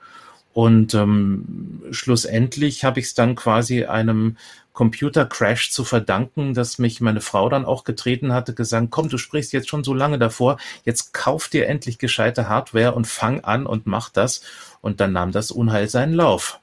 Und 0.53 0.93
ähm, 0.93 1.81
schlussendlich 1.91 2.83
habe 2.83 2.99
ich 2.99 3.07
es 3.07 3.13
dann 3.15 3.35
quasi 3.35 3.85
einem 3.85 4.37
Computer-Crash 4.73 5.71
zu 5.71 5.83
verdanken, 5.83 6.53
dass 6.53 6.79
mich 6.79 6.99
meine 7.01 7.21
Frau 7.21 7.47
dann 7.49 7.65
auch 7.65 7.83
getreten 7.83 8.33
hatte, 8.33 8.53
gesagt, 8.53 8.87
komm, 8.89 9.09
du 9.09 9.17
sprichst 9.17 9.53
jetzt 9.53 9.69
schon 9.69 9.83
so 9.83 9.93
lange 9.93 10.17
davor, 10.17 10.57
jetzt 10.83 11.13
kauf 11.13 11.47
dir 11.47 11.67
endlich 11.67 11.99
gescheite 11.99 12.49
Hardware 12.49 12.93
und 12.93 13.07
fang 13.07 13.41
an 13.41 13.65
und 13.65 13.85
mach 13.85 14.09
das. 14.09 14.41
Und 14.81 14.99
dann 14.99 15.13
nahm 15.13 15.31
das 15.31 15.51
Unheil 15.51 15.87
seinen 15.89 16.13
Lauf. 16.13 16.59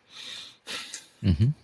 Mhm. 1.20 1.54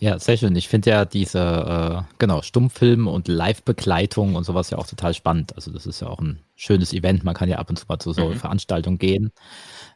Ja, 0.00 0.18
sehr 0.18 0.36
schön. 0.36 0.56
Ich 0.56 0.68
finde 0.68 0.90
ja 0.90 1.04
diese, 1.04 1.38
äh, 1.38 2.14
genau, 2.18 2.42
Stummfilm 2.42 3.06
und 3.06 3.28
Live-Begleitung 3.28 4.34
und 4.34 4.42
sowas 4.42 4.70
ja 4.70 4.78
auch 4.78 4.86
total 4.86 5.14
spannend. 5.14 5.54
Also 5.54 5.70
das 5.70 5.86
ist 5.86 6.00
ja 6.00 6.08
auch 6.08 6.18
ein 6.18 6.40
schönes 6.56 6.92
Event. 6.92 7.22
Man 7.22 7.34
kann 7.34 7.48
ja 7.48 7.58
ab 7.58 7.70
und 7.70 7.78
zu 7.78 7.86
mal 7.88 8.00
zu 8.00 8.12
so 8.12 8.30
mhm. 8.30 8.34
Veranstaltungen 8.34 8.98
gehen. 8.98 9.30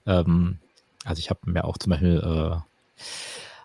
Ähm, 0.07 0.59
also 1.07 1.21
ich 1.21 1.31
habe 1.31 1.41
mir 1.51 1.65
auch 1.65 1.79
zum 1.79 1.91
Beispiel 1.91 2.21
äh, 2.23 3.03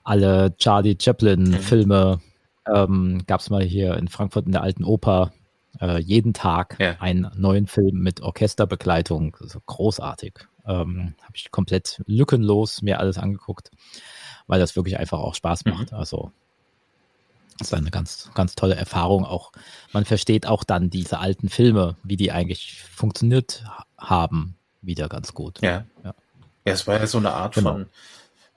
alle 0.04 0.56
Charlie 0.58 0.98
Chaplin-Filme 1.00 2.22
mhm. 2.68 2.74
ähm, 2.74 3.24
gab 3.26 3.42
es 3.42 3.50
mal 3.50 3.64
hier 3.64 3.98
in 3.98 4.08
Frankfurt 4.08 4.46
in 4.46 4.52
der 4.52 4.62
alten 4.62 4.84
Oper 4.84 5.32
äh, 5.80 6.00
jeden 6.00 6.34
Tag 6.34 6.78
ja. 6.80 6.96
einen 7.00 7.30
neuen 7.36 7.68
Film 7.68 8.00
mit 8.00 8.22
Orchesterbegleitung. 8.22 9.38
Also 9.40 9.60
großartig. 9.66 10.34
Ähm, 10.66 11.16
Habe 11.22 11.36
ich 11.36 11.52
komplett 11.52 12.02
lückenlos 12.06 12.82
mir 12.82 13.00
alles 13.00 13.18
angeguckt, 13.18 13.72
weil 14.48 14.60
das 14.60 14.76
wirklich 14.76 15.00
einfach 15.00 15.20
auch 15.20 15.36
Spaß 15.36 15.66
macht. 15.66 15.92
Mhm. 15.92 15.98
Also 15.98 16.32
das 17.58 17.68
ist 17.68 17.74
eine 17.74 17.92
ganz, 17.92 18.30
ganz 18.34 18.56
tolle 18.56 18.76
Erfahrung. 18.76 19.26
Auch 19.26 19.52
man 19.94 20.06
versteht 20.06 20.48
auch 20.48 20.64
dann 20.64 20.90
diese 20.90 21.20
alten 21.20 21.50
Filme, 21.50 21.96
wie 22.04 22.18
die 22.18 22.32
eigentlich 22.32 22.82
funktioniert 22.84 23.64
haben, 23.98 24.56
wieder 24.82 25.10
ganz 25.10 25.34
gut. 25.34 25.62
Ja, 25.62 25.86
ja 26.04 26.14
es 26.64 26.88
war 26.88 27.00
ja 27.00 27.08
so 27.08 27.18
eine 27.18 27.34
Art 27.34 27.56
genau. 27.56 27.72
von 27.72 27.90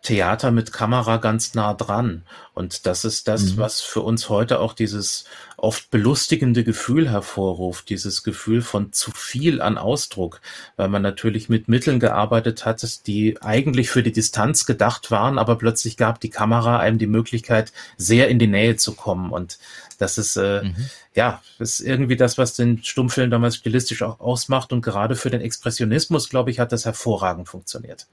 Theater 0.04 0.50
mit 0.50 0.70
Kamera 0.70 1.16
ganz 1.16 1.54
nah 1.54 1.72
dran. 1.72 2.22
Und 2.52 2.84
das 2.84 3.06
ist 3.06 3.26
das, 3.26 3.42
mhm. 3.42 3.56
was 3.56 3.80
für 3.80 4.02
uns 4.02 4.28
heute 4.28 4.60
auch 4.60 4.74
dieses 4.74 5.24
oft 5.56 5.90
belustigende 5.90 6.62
Gefühl 6.62 7.10
hervorruft, 7.10 7.88
dieses 7.88 8.22
Gefühl 8.22 8.60
von 8.60 8.92
zu 8.92 9.10
viel 9.12 9.62
an 9.62 9.78
Ausdruck, 9.78 10.42
weil 10.76 10.88
man 10.88 11.00
natürlich 11.00 11.48
mit 11.48 11.68
Mitteln 11.68 12.00
gearbeitet 12.00 12.66
hat, 12.66 13.06
die 13.06 13.40
eigentlich 13.40 13.88
für 13.88 14.02
die 14.02 14.12
Distanz 14.12 14.66
gedacht 14.66 15.10
waren, 15.10 15.38
aber 15.38 15.56
plötzlich 15.56 15.96
gab 15.96 16.20
die 16.20 16.30
Kamera 16.30 16.78
einem 16.78 16.98
die 16.98 17.06
Möglichkeit, 17.06 17.72
sehr 17.96 18.28
in 18.28 18.38
die 18.38 18.46
Nähe 18.46 18.76
zu 18.76 18.94
kommen. 18.94 19.30
Und 19.32 19.58
das 19.96 20.18
ist, 20.18 20.36
äh, 20.36 20.64
mhm. 20.64 20.90
ja, 21.14 21.42
ist 21.58 21.80
irgendwie 21.80 22.16
das, 22.16 22.36
was 22.36 22.54
den 22.54 22.84
Stummfilm 22.84 23.30
damals 23.30 23.56
stilistisch 23.56 24.02
auch 24.02 24.20
ausmacht. 24.20 24.70
Und 24.74 24.82
gerade 24.82 25.16
für 25.16 25.30
den 25.30 25.40
Expressionismus, 25.40 26.28
glaube 26.28 26.50
ich, 26.50 26.60
hat 26.60 26.72
das 26.72 26.84
hervorragend 26.84 27.48
funktioniert. 27.48 28.06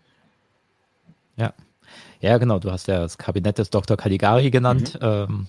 Ja, 1.36 1.54
ja, 2.22 2.38
genau. 2.38 2.60
Du 2.60 2.72
hast 2.72 2.88
ja 2.88 3.00
das 3.00 3.18
Kabinett 3.18 3.58
des 3.58 3.70
Dr. 3.70 3.98
Caligari 3.98 4.52
genannt. 4.52 4.98
Mhm. 5.02 5.08
Ähm, 5.08 5.48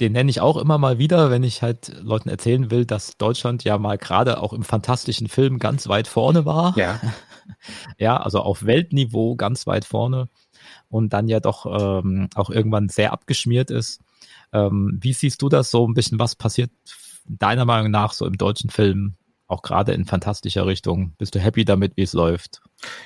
den 0.00 0.12
nenne 0.12 0.30
ich 0.30 0.40
auch 0.40 0.56
immer 0.56 0.78
mal 0.78 0.98
wieder, 0.98 1.30
wenn 1.30 1.44
ich 1.44 1.62
halt 1.62 1.92
Leuten 2.02 2.28
erzählen 2.28 2.70
will, 2.70 2.84
dass 2.84 3.18
Deutschland 3.18 3.62
ja 3.62 3.78
mal 3.78 3.98
gerade 3.98 4.40
auch 4.42 4.52
im 4.52 4.64
fantastischen 4.64 5.28
Film 5.28 5.58
ganz 5.58 5.88
weit 5.88 6.08
vorne 6.08 6.44
war. 6.44 6.76
Ja. 6.76 7.00
Ja, 7.98 8.18
also 8.18 8.38
auf 8.38 8.66
Weltniveau 8.66 9.34
ganz 9.34 9.66
weit 9.66 9.84
vorne 9.84 10.28
und 10.88 11.12
dann 11.12 11.26
ja 11.26 11.40
doch 11.40 11.66
ähm, 11.66 12.28
auch 12.36 12.50
irgendwann 12.50 12.88
sehr 12.88 13.12
abgeschmiert 13.12 13.68
ist. 13.70 14.00
Ähm, 14.52 14.96
wie 15.00 15.12
siehst 15.12 15.42
du 15.42 15.48
das 15.48 15.72
so 15.72 15.86
ein 15.86 15.92
bisschen? 15.92 16.20
Was 16.20 16.36
passiert 16.36 16.70
deiner 17.26 17.64
Meinung 17.64 17.90
nach 17.90 18.12
so 18.12 18.26
im 18.26 18.38
deutschen 18.38 18.70
Film 18.70 19.16
auch 19.52 19.62
gerade 19.62 19.92
in 19.92 20.04
fantastischer 20.04 20.66
Richtung. 20.66 21.12
Bist 21.18 21.34
du 21.34 21.38
happy 21.38 21.64
damit, 21.64 21.96
wie 21.96 22.02
es 22.02 22.12
läuft? 22.12 22.60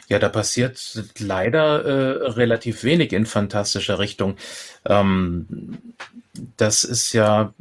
Ja, 0.09 0.19
da 0.19 0.29
passiert 0.29 0.81
leider 1.19 1.85
äh, 1.85 2.29
relativ 2.31 2.85
wenig 2.85 3.13
in 3.13 3.27
fantastischer 3.27 3.99
Richtung. 3.99 4.37
Ähm, 4.85 5.79
das 6.57 6.85
ist 6.85 7.13
ja, 7.13 7.53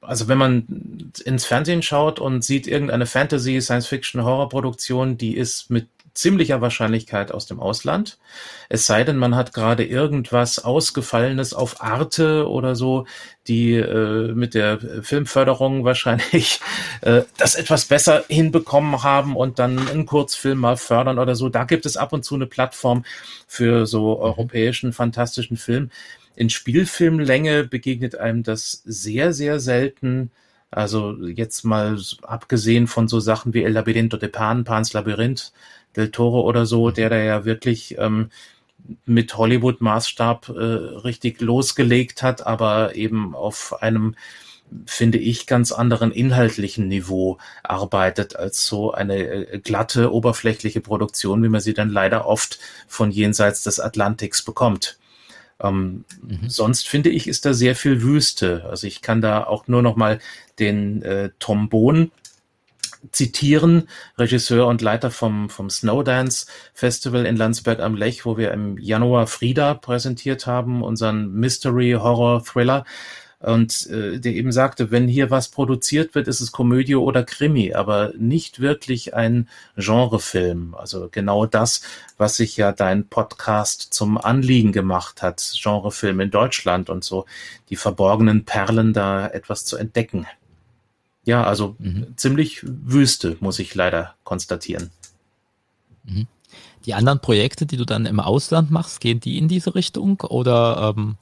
also 0.00 0.28
wenn 0.28 0.38
man 0.38 1.12
ins 1.24 1.44
Fernsehen 1.44 1.82
schaut 1.82 2.18
und 2.18 2.44
sieht 2.44 2.66
irgendeine 2.66 3.06
Fantasy, 3.06 3.60
Science-Fiction, 3.60 4.24
Horrorproduktion, 4.24 5.18
die 5.18 5.36
ist 5.36 5.70
mit 5.70 5.88
ziemlicher 6.14 6.60
Wahrscheinlichkeit 6.60 7.32
aus 7.32 7.46
dem 7.46 7.60
Ausland. 7.60 8.18
Es 8.68 8.86
sei 8.86 9.04
denn, 9.04 9.16
man 9.16 9.34
hat 9.34 9.52
gerade 9.52 9.84
irgendwas 9.84 10.58
Ausgefallenes 10.58 11.54
auf 11.54 11.82
Arte 11.82 12.48
oder 12.48 12.74
so, 12.74 13.06
die 13.48 13.74
äh, 13.74 14.32
mit 14.32 14.54
der 14.54 14.78
Filmförderung 15.02 15.84
wahrscheinlich 15.84 16.60
äh, 17.00 17.22
das 17.38 17.54
etwas 17.54 17.86
besser 17.86 18.24
hinbekommen 18.28 19.02
haben 19.02 19.36
und 19.36 19.58
dann 19.58 19.88
einen 19.88 20.06
Kurzfilm 20.06 20.58
mal 20.58 20.76
fördern 20.76 21.18
oder 21.18 21.34
so. 21.34 21.48
Da 21.48 21.64
gibt 21.64 21.86
es 21.86 21.96
ab 21.96 22.12
und 22.12 22.24
zu 22.24 22.34
eine 22.34 22.46
Plattform 22.46 23.04
für 23.46 23.86
so 23.86 24.16
mhm. 24.16 24.22
europäischen 24.22 24.92
fantastischen 24.92 25.56
Film. 25.56 25.90
In 26.34 26.50
Spielfilmlänge 26.50 27.64
begegnet 27.64 28.16
einem 28.16 28.42
das 28.42 28.82
sehr, 28.84 29.32
sehr 29.32 29.60
selten. 29.60 30.30
Also 30.72 31.14
jetzt 31.26 31.64
mal 31.64 31.98
abgesehen 32.22 32.86
von 32.86 33.06
so 33.06 33.20
Sachen 33.20 33.54
wie 33.54 33.62
El 33.62 33.72
Labyrinto 33.72 34.16
de 34.16 34.28
Pan, 34.28 34.64
Pans 34.64 34.92
Labyrinth, 34.92 35.52
Del 35.96 36.10
Toro 36.10 36.40
oder 36.40 36.66
so, 36.66 36.90
der 36.90 37.10
da 37.10 37.18
ja 37.18 37.44
wirklich 37.44 37.96
ähm, 37.98 38.30
mit 39.04 39.36
Hollywood-Maßstab 39.36 40.48
äh, 40.48 40.60
richtig 41.04 41.40
losgelegt 41.40 42.22
hat, 42.22 42.46
aber 42.46 42.96
eben 42.96 43.34
auf 43.34 43.82
einem 43.82 44.16
finde 44.86 45.18
ich, 45.18 45.46
ganz 45.46 45.72
anderen 45.72 46.12
inhaltlichen 46.12 46.88
Niveau 46.88 47.38
arbeitet 47.62 48.36
als 48.36 48.66
so 48.66 48.92
eine 48.92 49.18
äh, 49.18 49.58
glatte, 49.58 50.12
oberflächliche 50.12 50.80
Produktion, 50.80 51.42
wie 51.42 51.48
man 51.48 51.60
sie 51.60 51.74
dann 51.74 51.90
leider 51.90 52.26
oft 52.26 52.58
von 52.88 53.10
jenseits 53.10 53.62
des 53.62 53.80
Atlantiks 53.80 54.42
bekommt. 54.42 54.98
Ähm, 55.62 56.04
mhm. 56.22 56.48
Sonst 56.48 56.88
finde 56.88 57.10
ich, 57.10 57.28
ist 57.28 57.46
da 57.46 57.54
sehr 57.54 57.76
viel 57.76 58.02
Wüste. 58.02 58.64
Also 58.68 58.86
ich 58.86 59.02
kann 59.02 59.20
da 59.20 59.44
auch 59.44 59.68
nur 59.68 59.82
noch 59.82 59.96
mal 59.96 60.18
den 60.58 61.02
äh, 61.02 61.30
Trombon 61.38 62.10
zitieren, 63.10 63.88
Regisseur 64.16 64.66
und 64.68 64.80
Leiter 64.80 65.10
vom, 65.10 65.50
vom 65.50 65.70
Snowdance 65.70 66.46
Festival 66.72 67.26
in 67.26 67.36
Landsberg 67.36 67.80
am 67.80 67.96
Lech, 67.96 68.24
wo 68.24 68.36
wir 68.36 68.52
im 68.52 68.78
Januar 68.78 69.26
Frieda 69.26 69.74
präsentiert 69.74 70.46
haben, 70.46 70.82
unseren 70.82 71.32
Mystery 71.32 71.96
Horror 71.98 72.44
Thriller. 72.44 72.84
Und 73.42 73.88
äh, 73.90 74.20
der 74.20 74.34
eben 74.34 74.52
sagte, 74.52 74.92
wenn 74.92 75.08
hier 75.08 75.30
was 75.30 75.48
produziert 75.48 76.14
wird, 76.14 76.28
ist 76.28 76.40
es 76.40 76.52
Komödie 76.52 76.94
oder 76.94 77.24
Krimi, 77.24 77.74
aber 77.74 78.12
nicht 78.16 78.60
wirklich 78.60 79.14
ein 79.14 79.48
Genrefilm. 79.76 80.76
Also 80.76 81.08
genau 81.10 81.46
das, 81.46 81.82
was 82.16 82.36
sich 82.36 82.56
ja 82.56 82.70
dein 82.70 83.08
Podcast 83.08 83.92
zum 83.92 84.16
Anliegen 84.16 84.70
gemacht 84.70 85.22
hat, 85.22 85.54
Genrefilm 85.60 86.20
in 86.20 86.30
Deutschland 86.30 86.88
und 86.88 87.02
so, 87.02 87.26
die 87.68 87.76
verborgenen 87.76 88.44
Perlen 88.44 88.92
da 88.92 89.26
etwas 89.26 89.64
zu 89.64 89.76
entdecken. 89.76 90.26
Ja, 91.24 91.42
also 91.42 91.74
mhm. 91.80 92.14
ziemlich 92.16 92.60
Wüste, 92.62 93.36
muss 93.40 93.58
ich 93.58 93.74
leider 93.74 94.14
konstatieren. 94.22 94.90
Mhm. 96.04 96.28
Die 96.86 96.94
anderen 96.94 97.20
Projekte, 97.20 97.66
die 97.66 97.76
du 97.76 97.84
dann 97.84 98.06
im 98.06 98.20
Ausland 98.20 98.70
machst, 98.70 99.00
gehen 99.00 99.18
die 99.18 99.38
in 99.38 99.48
diese 99.48 99.74
Richtung 99.74 100.20
oder 100.20 100.94
ähm, 100.96 101.16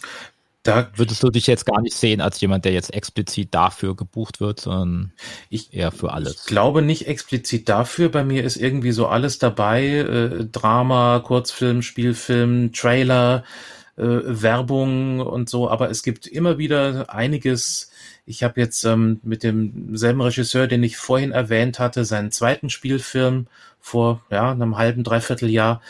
da 0.63 0.91
würdest 0.95 1.23
du 1.23 1.31
dich 1.31 1.47
jetzt 1.47 1.67
gar 1.67 1.81
nicht 1.81 1.97
sehen 1.97 2.21
als 2.21 2.41
jemand, 2.41 2.65
der 2.65 2.73
jetzt 2.73 2.93
explizit 2.93 3.55
dafür 3.55 3.97
gebucht 3.97 4.41
wird, 4.41 4.61
sondern 4.61 5.13
ich, 5.49 5.73
eher 5.73 5.91
für 5.93 6.13
alles? 6.13 6.41
Ich 6.41 6.47
glaube 6.47 6.83
nicht 6.83 7.07
explizit 7.07 7.69
dafür. 7.69 8.11
Bei 8.11 8.25
mir 8.25 8.45
ist 8.45 8.57
irgendwie 8.57 8.93
so 8.93 9.07
alles 9.07 9.39
dabei: 9.39 9.87
äh, 9.87 10.45
Drama, 10.47 11.21
Kurzfilm, 11.21 11.83
Spielfilm, 11.83 12.73
Trailer, 12.73 13.45
äh, 13.97 14.03
Werbung 14.03 15.21
und 15.21 15.49
so. 15.49 15.71
Aber 15.71 15.91
es 15.91 16.03
gibt 16.03 16.27
immer 16.27 16.59
wieder 16.59 17.13
einiges 17.13 17.91
ich 18.31 18.45
habe 18.45 18.61
jetzt 18.61 18.85
ähm, 18.85 19.19
mit 19.25 19.43
demselben 19.43 20.21
Regisseur, 20.21 20.69
den 20.69 20.85
ich 20.85 20.97
vorhin 20.97 21.33
erwähnt 21.33 21.81
hatte, 21.81 22.05
seinen 22.05 22.31
zweiten 22.31 22.71
Spielfilm 22.71 23.49
vor 23.81 24.25
ja, 24.31 24.53
einem 24.53 24.79
halben, 24.79 25.03
dreiviertel 25.03 25.51
Jahr 25.51 25.83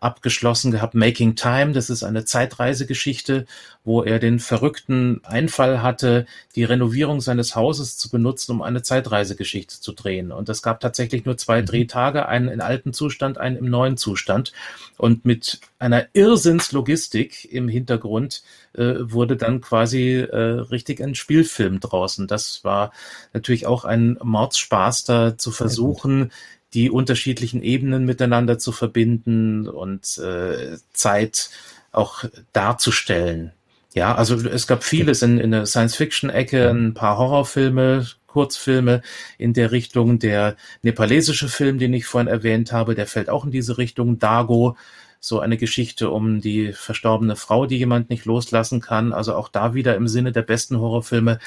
abgeschlossen 0.00 0.72
gehabt, 0.72 0.94
Making 0.94 1.36
Time. 1.36 1.72
Das 1.72 1.90
ist 1.90 2.02
eine 2.02 2.24
Zeitreisegeschichte, 2.24 3.46
wo 3.84 4.02
er 4.02 4.18
den 4.18 4.38
verrückten 4.38 5.20
Einfall 5.24 5.82
hatte, 5.82 6.26
die 6.56 6.64
Renovierung 6.64 7.20
seines 7.20 7.54
Hauses 7.54 7.98
zu 7.98 8.10
benutzen, 8.10 8.52
um 8.52 8.62
eine 8.62 8.82
Zeitreisegeschichte 8.82 9.80
zu 9.80 9.92
drehen. 9.92 10.32
Und 10.32 10.48
es 10.48 10.62
gab 10.62 10.80
tatsächlich 10.80 11.26
nur 11.26 11.36
zwei 11.36 11.60
mhm. 11.60 11.66
Drehtage, 11.66 12.26
einen 12.26 12.48
im 12.48 12.60
alten 12.60 12.92
Zustand, 12.94 13.38
einen 13.38 13.56
im 13.56 13.68
neuen 13.68 13.98
Zustand. 13.98 14.52
Und 14.96 15.24
mit 15.24 15.60
einer 15.78 16.06
Irrsinnslogistik 16.14 17.50
im 17.52 17.68
Hintergrund 17.68 18.42
äh, 18.72 18.94
wurde 19.00 19.36
dann 19.36 19.60
quasi 19.60 20.18
äh, 20.18 20.36
richtig 20.36 21.02
ein 21.02 21.14
Spielfilm 21.14 21.80
draußen. 21.80 22.26
Das 22.26 22.64
war 22.64 22.92
natürlich 23.32 23.66
auch 23.66 23.84
ein 23.84 24.18
Mordsspaß, 24.22 25.04
da 25.04 25.36
zu 25.36 25.50
versuchen, 25.50 26.30
die 26.74 26.90
unterschiedlichen 26.90 27.62
Ebenen 27.62 28.04
miteinander 28.04 28.58
zu 28.58 28.72
verbinden 28.72 29.68
und 29.68 30.18
äh, 30.18 30.76
Zeit 30.92 31.50
auch 31.92 32.24
darzustellen. 32.52 33.52
Ja, 33.94 34.14
also 34.14 34.36
es 34.36 34.68
gab 34.68 34.84
vieles 34.84 35.22
in, 35.22 35.38
in 35.38 35.50
der 35.50 35.66
Science-Fiction-Ecke, 35.66 36.70
ein 36.70 36.94
paar 36.94 37.18
Horrorfilme, 37.18 38.06
Kurzfilme 38.28 39.02
in 39.36 39.52
der 39.52 39.72
Richtung. 39.72 40.20
Der 40.20 40.56
nepalesische 40.82 41.48
Film, 41.48 41.78
den 41.78 41.92
ich 41.92 42.06
vorhin 42.06 42.28
erwähnt 42.28 42.70
habe, 42.70 42.94
der 42.94 43.08
fällt 43.08 43.28
auch 43.28 43.44
in 43.44 43.50
diese 43.50 43.78
Richtung. 43.78 44.20
Dago, 44.20 44.76
so 45.18 45.40
eine 45.40 45.56
Geschichte 45.58 46.10
um 46.10 46.40
die 46.40 46.72
verstorbene 46.72 47.36
Frau, 47.36 47.66
die 47.66 47.78
jemand 47.78 48.08
nicht 48.10 48.24
loslassen 48.24 48.80
kann. 48.80 49.12
Also 49.12 49.34
auch 49.34 49.48
da 49.48 49.74
wieder 49.74 49.96
im 49.96 50.06
Sinne 50.06 50.32
der 50.32 50.42
besten 50.42 50.78
Horrorfilme 50.78 51.40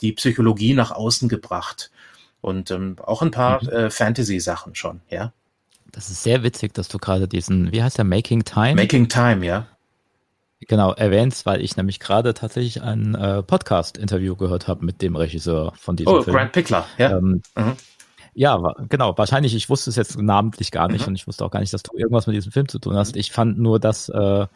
die 0.00 0.12
Psychologie 0.12 0.72
nach 0.72 0.90
außen 0.90 1.28
gebracht. 1.28 1.90
Und 2.40 2.70
ähm, 2.70 2.96
auch 3.04 3.22
ein 3.22 3.30
paar 3.30 3.62
mhm. 3.62 3.68
äh, 3.68 3.90
Fantasy-Sachen 3.90 4.74
schon, 4.74 5.00
ja. 5.10 5.32
Das 5.92 6.08
ist 6.08 6.22
sehr 6.22 6.42
witzig, 6.42 6.72
dass 6.72 6.88
du 6.88 6.98
gerade 6.98 7.26
diesen, 7.26 7.72
wie 7.72 7.82
heißt 7.82 7.98
der, 7.98 8.04
Making 8.04 8.44
Time? 8.44 8.76
Making 8.76 9.08
Time, 9.08 9.44
ja. 9.44 9.66
Genau, 10.68 10.92
erwähnst, 10.92 11.46
weil 11.46 11.62
ich 11.62 11.76
nämlich 11.76 12.00
gerade 12.00 12.34
tatsächlich 12.34 12.82
ein 12.82 13.14
äh, 13.14 13.42
Podcast-Interview 13.42 14.36
gehört 14.36 14.68
habe 14.68 14.84
mit 14.84 15.00
dem 15.02 15.16
Regisseur 15.16 15.72
von 15.76 15.96
diesem 15.96 16.12
oh, 16.12 16.22
Film. 16.22 16.36
Oh, 16.36 16.38
Grant 16.38 16.52
Pickler, 16.52 16.86
ja. 16.98 17.16
Ähm, 17.16 17.42
mhm. 17.56 17.76
Ja, 18.34 18.74
genau. 18.88 19.16
Wahrscheinlich, 19.18 19.54
ich 19.54 19.68
wusste 19.68 19.90
es 19.90 19.96
jetzt 19.96 20.18
namentlich 20.18 20.70
gar 20.70 20.88
nicht 20.88 21.02
Mhm. 21.02 21.08
und 21.08 21.14
ich 21.16 21.26
wusste 21.26 21.44
auch 21.44 21.50
gar 21.50 21.60
nicht, 21.60 21.72
dass 21.72 21.82
du 21.82 21.96
irgendwas 21.96 22.26
mit 22.26 22.36
diesem 22.36 22.52
Film 22.52 22.68
zu 22.68 22.78
tun 22.78 22.94
hast. 22.94 23.16
Ich 23.16 23.32
fand 23.32 23.58
nur 23.58 23.80
das 23.80 24.08
äh, 24.08 24.46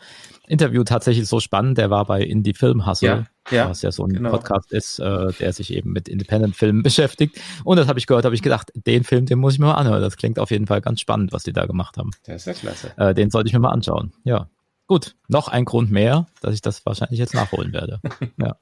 Interview 0.47 0.85
tatsächlich 0.85 1.27
so 1.27 1.41
spannend. 1.41 1.79
Der 1.79 1.91
war 1.91 2.05
bei 2.05 2.23
Indie 2.23 2.55
Film 2.55 2.87
Hustle, 2.87 3.09
Ja, 3.09 3.25
ja, 3.51 3.69
was 3.69 3.83
ja 3.83 3.93
so 3.93 4.05
ein 4.05 4.13
genau. 4.13 4.31
Podcast 4.31 4.73
ist, 4.73 4.99
äh, 4.99 5.33
der 5.39 5.53
sich 5.53 5.73
eben 5.73 5.93
mit 5.93 6.09
Independent-Filmen 6.09 6.83
beschäftigt. 6.85 7.41
Und 7.65 7.77
das 7.77 7.89
habe 7.89 7.99
ich 7.99 8.07
gehört, 8.07 8.25
habe 8.25 8.35
ich 8.35 8.43
gedacht, 8.43 8.73
den 8.75 9.05
Film, 9.05 9.27
den 9.27 9.39
muss 9.39 9.55
ich 9.55 9.59
mir 9.59 9.67
mal 9.67 9.75
anhören. 9.75 10.01
Das 10.03 10.17
klingt 10.17 10.39
auf 10.39 10.51
jeden 10.51 10.67
Fall 10.67 10.81
ganz 10.81 11.01
spannend, 11.01 11.33
was 11.33 11.43
die 11.45 11.53
da 11.53 11.67
gemacht 11.67 11.97
haben. 11.99 12.11
Der 12.27 12.37
ist 12.37 12.47
ja 12.47 12.55
klasse. 12.55 12.93
Äh, 12.97 13.15
den 13.15 13.31
sollte 13.31 13.49
ich 13.49 13.53
mir 13.53 13.61
mal 13.61 13.71
anschauen. 13.71 14.13
Ja. 14.25 14.49
Gut, 14.87 15.15
noch 15.29 15.49
ein 15.49 15.65
Grund 15.65 15.91
mehr, 15.91 16.27
dass 16.43 16.55
ich 16.55 16.61
das 16.63 16.85
wahrscheinlich 16.85 17.19
jetzt 17.19 17.35
nachholen 17.35 17.73
werde. 17.73 18.01
ja. 18.39 18.57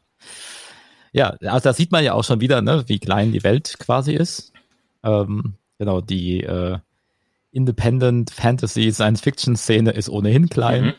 Ja, 1.13 1.31
also 1.43 1.65
da 1.65 1.73
sieht 1.75 1.93
man 1.93 2.03
ja 2.05 2.15
auch 2.15 2.25
schon 2.25 2.41
wieder, 2.41 2.63
ne, 2.63 2.85
wie 2.87 2.99
klein 2.99 3.33
die 3.33 3.43
Welt 3.45 3.77
quasi 3.79 4.13
ist. 4.15 4.53
Ähm, 5.03 5.55
genau, 5.79 6.01
die 6.01 6.43
äh, 6.43 6.79
Independent 7.51 8.31
Fantasy 8.31 8.91
Science 8.93 9.21
Fiction 9.21 9.57
Szene 9.57 9.91
ist 9.91 10.09
ohnehin 10.09 10.49
klein 10.49 10.85
Mhm. 10.85 10.93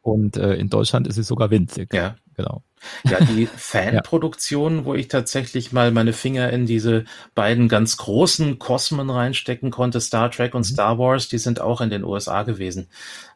und 0.00 0.36
äh, 0.38 0.54
in 0.54 0.70
Deutschland 0.70 1.06
ist 1.06 1.14
sie 1.16 1.22
sogar 1.22 1.50
winzig. 1.50 1.92
Ja. 1.94 2.16
Genau. 2.38 2.62
Ja, 3.04 3.18
die 3.20 3.46
Fanproduktionen, 3.56 4.84
wo 4.84 4.94
ich 4.94 5.08
tatsächlich 5.08 5.72
mal 5.72 5.90
meine 5.90 6.12
Finger 6.12 6.50
in 6.50 6.66
diese 6.66 7.04
beiden 7.34 7.68
ganz 7.68 7.96
großen 7.96 8.60
Kosmen 8.60 9.10
reinstecken 9.10 9.72
konnte, 9.72 10.00
Star 10.00 10.30
Trek 10.30 10.54
und 10.54 10.60
Mhm. 10.60 10.72
Star 10.74 10.98
Wars, 10.98 11.26
die 11.28 11.38
sind 11.38 11.60
auch 11.60 11.80
in 11.80 11.90
den 11.90 12.04
USA 12.04 12.44
gewesen. 12.44 12.86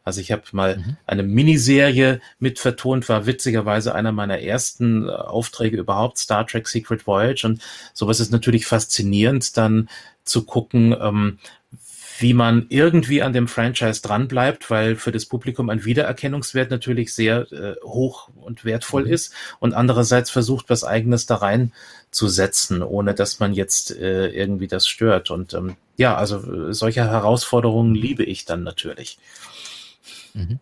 Also 0.05 0.21
ich 0.21 0.31
habe 0.31 0.43
mal 0.53 0.77
Mhm. 0.77 0.97
eine 1.05 1.25
Miniserie 1.25 2.21
mit 2.39 2.61
vertont, 2.61 3.09
war 3.09 3.27
witzigerweise 3.27 3.93
einer 3.93 4.13
meiner 4.13 4.39
ersten 4.39 5.09
äh, 5.09 5.13
Aufträge 5.13 5.77
überhaupt, 5.79 6.19
Star 6.19 6.47
Trek 6.47 6.69
Secret 6.69 7.05
Voyage. 7.09 7.45
Und 7.45 7.61
sowas 7.95 8.21
ist 8.21 8.31
natürlich 8.31 8.67
faszinierend, 8.67 9.57
dann 9.57 9.89
zu 10.25 10.45
gucken, 10.47 10.95
ähm, 11.01 11.39
wie 12.19 12.35
man 12.35 12.67
irgendwie 12.69 13.23
an 13.23 13.33
dem 13.33 13.49
Franchise 13.49 14.03
dranbleibt, 14.03 14.71
weil 14.71 14.97
für 14.97 15.13
das 15.13 15.27
Publikum 15.27 15.71
ein 15.71 15.85
Wiedererkennungswert 15.85 16.71
natürlich 16.71 17.15
sehr 17.15 17.51
äh, 17.53 17.77
hoch 17.85 18.29
und 18.35 18.65
wertvoll 18.65 19.05
Mhm. 19.05 19.13
ist 19.13 19.35
und 19.61 19.75
andererseits 19.75 20.31
versucht, 20.31 20.69
was 20.71 20.85
eigenes 20.85 21.27
da 21.27 21.37
rein 21.37 21.73
zu 22.11 22.29
setzen, 22.29 22.83
ohne 22.83 23.15
dass 23.15 23.41
man 23.41 23.53
jetzt 23.55 23.97
äh, 23.97 24.29
irgendwie 24.29 24.69
das 24.69 24.87
stört. 24.87 25.31
Und 25.31 25.55
ähm, 25.55 25.77
ja, 25.97 26.17
also 26.17 26.69
äh, 26.69 26.75
solche 26.75 27.05
Herausforderungen 27.05 27.95
liebe 27.95 28.25
ich 28.25 28.45
dann 28.45 28.63
natürlich. 28.63 29.19
Mhm. 30.35 30.61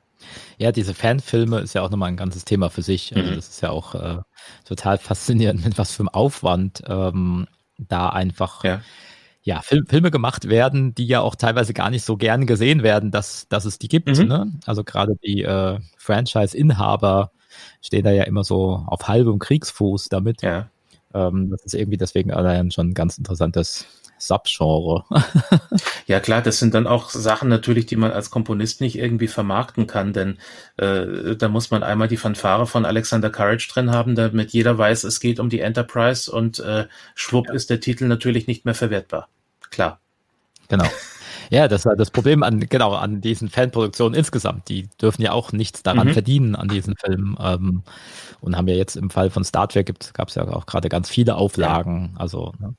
Ja, 0.58 0.72
diese 0.72 0.94
Fanfilme 0.94 1.60
ist 1.60 1.74
ja 1.74 1.82
auch 1.82 1.90
nochmal 1.90 2.10
ein 2.10 2.16
ganzes 2.16 2.44
Thema 2.44 2.70
für 2.70 2.82
sich. 2.82 3.16
Also 3.16 3.32
Mhm. 3.32 3.34
das 3.34 3.48
ist 3.48 3.62
ja 3.62 3.70
auch 3.70 3.94
äh, 3.94 4.18
total 4.64 4.98
faszinierend, 4.98 5.64
mit 5.64 5.78
was 5.78 5.92
für 5.92 6.02
einem 6.02 6.10
Aufwand 6.10 6.82
ähm, 6.88 7.48
da 7.78 8.10
einfach 8.10 8.64
Ja. 8.64 8.84
Ja, 9.42 9.62
Film, 9.62 9.86
Filme 9.86 10.10
gemacht 10.10 10.48
werden, 10.48 10.94
die 10.94 11.06
ja 11.06 11.20
auch 11.20 11.34
teilweise 11.34 11.72
gar 11.72 11.90
nicht 11.90 12.04
so 12.04 12.16
gern 12.16 12.46
gesehen 12.46 12.82
werden, 12.82 13.10
dass, 13.10 13.48
dass 13.48 13.64
es 13.64 13.78
die 13.78 13.88
gibt. 13.88 14.08
Mhm. 14.18 14.26
Ne? 14.26 14.52
Also 14.66 14.84
gerade 14.84 15.14
die 15.24 15.42
äh, 15.42 15.78
Franchise-Inhaber 15.96 17.30
stehen 17.80 18.04
da 18.04 18.10
ja 18.10 18.24
immer 18.24 18.44
so 18.44 18.84
auf 18.86 19.08
halbem 19.08 19.38
Kriegsfuß 19.38 20.08
damit. 20.10 20.42
Ja. 20.42 20.68
Ähm, 21.14 21.50
das 21.50 21.62
ist 21.64 21.74
irgendwie 21.74 21.96
deswegen 21.96 22.32
allein 22.32 22.70
schon 22.70 22.90
ein 22.90 22.94
ganz 22.94 23.16
interessantes 23.16 23.86
Subgenre. 24.20 25.04
Ja 26.06 26.20
klar, 26.20 26.42
das 26.42 26.58
sind 26.58 26.74
dann 26.74 26.86
auch 26.86 27.10
Sachen 27.10 27.48
natürlich, 27.48 27.86
die 27.86 27.96
man 27.96 28.10
als 28.10 28.30
Komponist 28.30 28.80
nicht 28.80 28.96
irgendwie 28.98 29.28
vermarkten 29.28 29.86
kann, 29.86 30.12
denn 30.12 30.38
äh, 30.76 31.36
da 31.36 31.48
muss 31.48 31.70
man 31.70 31.82
einmal 31.82 32.08
die 32.08 32.16
Fanfare 32.16 32.66
von 32.66 32.84
Alexander 32.84 33.30
Courage 33.30 33.68
drin 33.72 33.90
haben, 33.90 34.14
damit 34.14 34.50
jeder 34.50 34.76
weiß, 34.76 35.04
es 35.04 35.20
geht 35.20 35.40
um 35.40 35.48
die 35.48 35.60
Enterprise 35.60 36.30
und 36.30 36.58
äh, 36.60 36.86
schwupp 37.14 37.50
ist 37.50 37.70
der 37.70 37.80
Titel 37.80 38.06
natürlich 38.06 38.46
nicht 38.46 38.64
mehr 38.64 38.74
verwertbar. 38.74 39.28
Klar. 39.70 40.00
Genau. 40.68 40.86
Ja, 41.52 41.66
das 41.66 41.84
war 41.84 41.96
das 41.96 42.12
Problem 42.12 42.44
an, 42.44 42.60
genau, 42.60 42.94
an 42.94 43.20
diesen 43.20 43.48
Fanproduktionen 43.48 44.16
insgesamt. 44.16 44.68
Die 44.68 44.88
dürfen 45.02 45.22
ja 45.22 45.32
auch 45.32 45.50
nichts 45.50 45.82
daran 45.82 46.06
Mhm. 46.08 46.12
verdienen 46.12 46.54
an 46.54 46.68
diesen 46.68 46.94
Filmen. 46.96 47.36
Ähm, 47.40 47.82
und 48.40 48.56
haben 48.56 48.68
ja 48.68 48.76
jetzt 48.76 48.96
im 48.96 49.10
Fall 49.10 49.30
von 49.30 49.42
Star 49.42 49.68
Trek 49.68 49.92
gab 50.14 50.28
es 50.28 50.36
ja 50.36 50.46
auch 50.46 50.66
gerade 50.66 50.88
ganz 50.88 51.08
viele 51.10 51.34
Auflagen. 51.34 52.14
Also, 52.16 52.52
ne? 52.60 52.74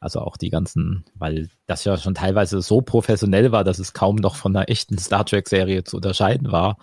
Also 0.00 0.20
auch 0.20 0.36
die 0.36 0.50
ganzen, 0.50 1.04
weil 1.14 1.48
das 1.66 1.84
ja 1.84 1.96
schon 1.96 2.14
teilweise 2.14 2.60
so 2.62 2.80
professionell 2.80 3.52
war, 3.52 3.64
dass 3.64 3.78
es 3.78 3.92
kaum 3.92 4.16
noch 4.16 4.36
von 4.36 4.54
einer 4.54 4.68
echten 4.68 4.98
Star 4.98 5.24
Trek-Serie 5.24 5.84
zu 5.84 5.96
unterscheiden 5.96 6.52
war. 6.52 6.76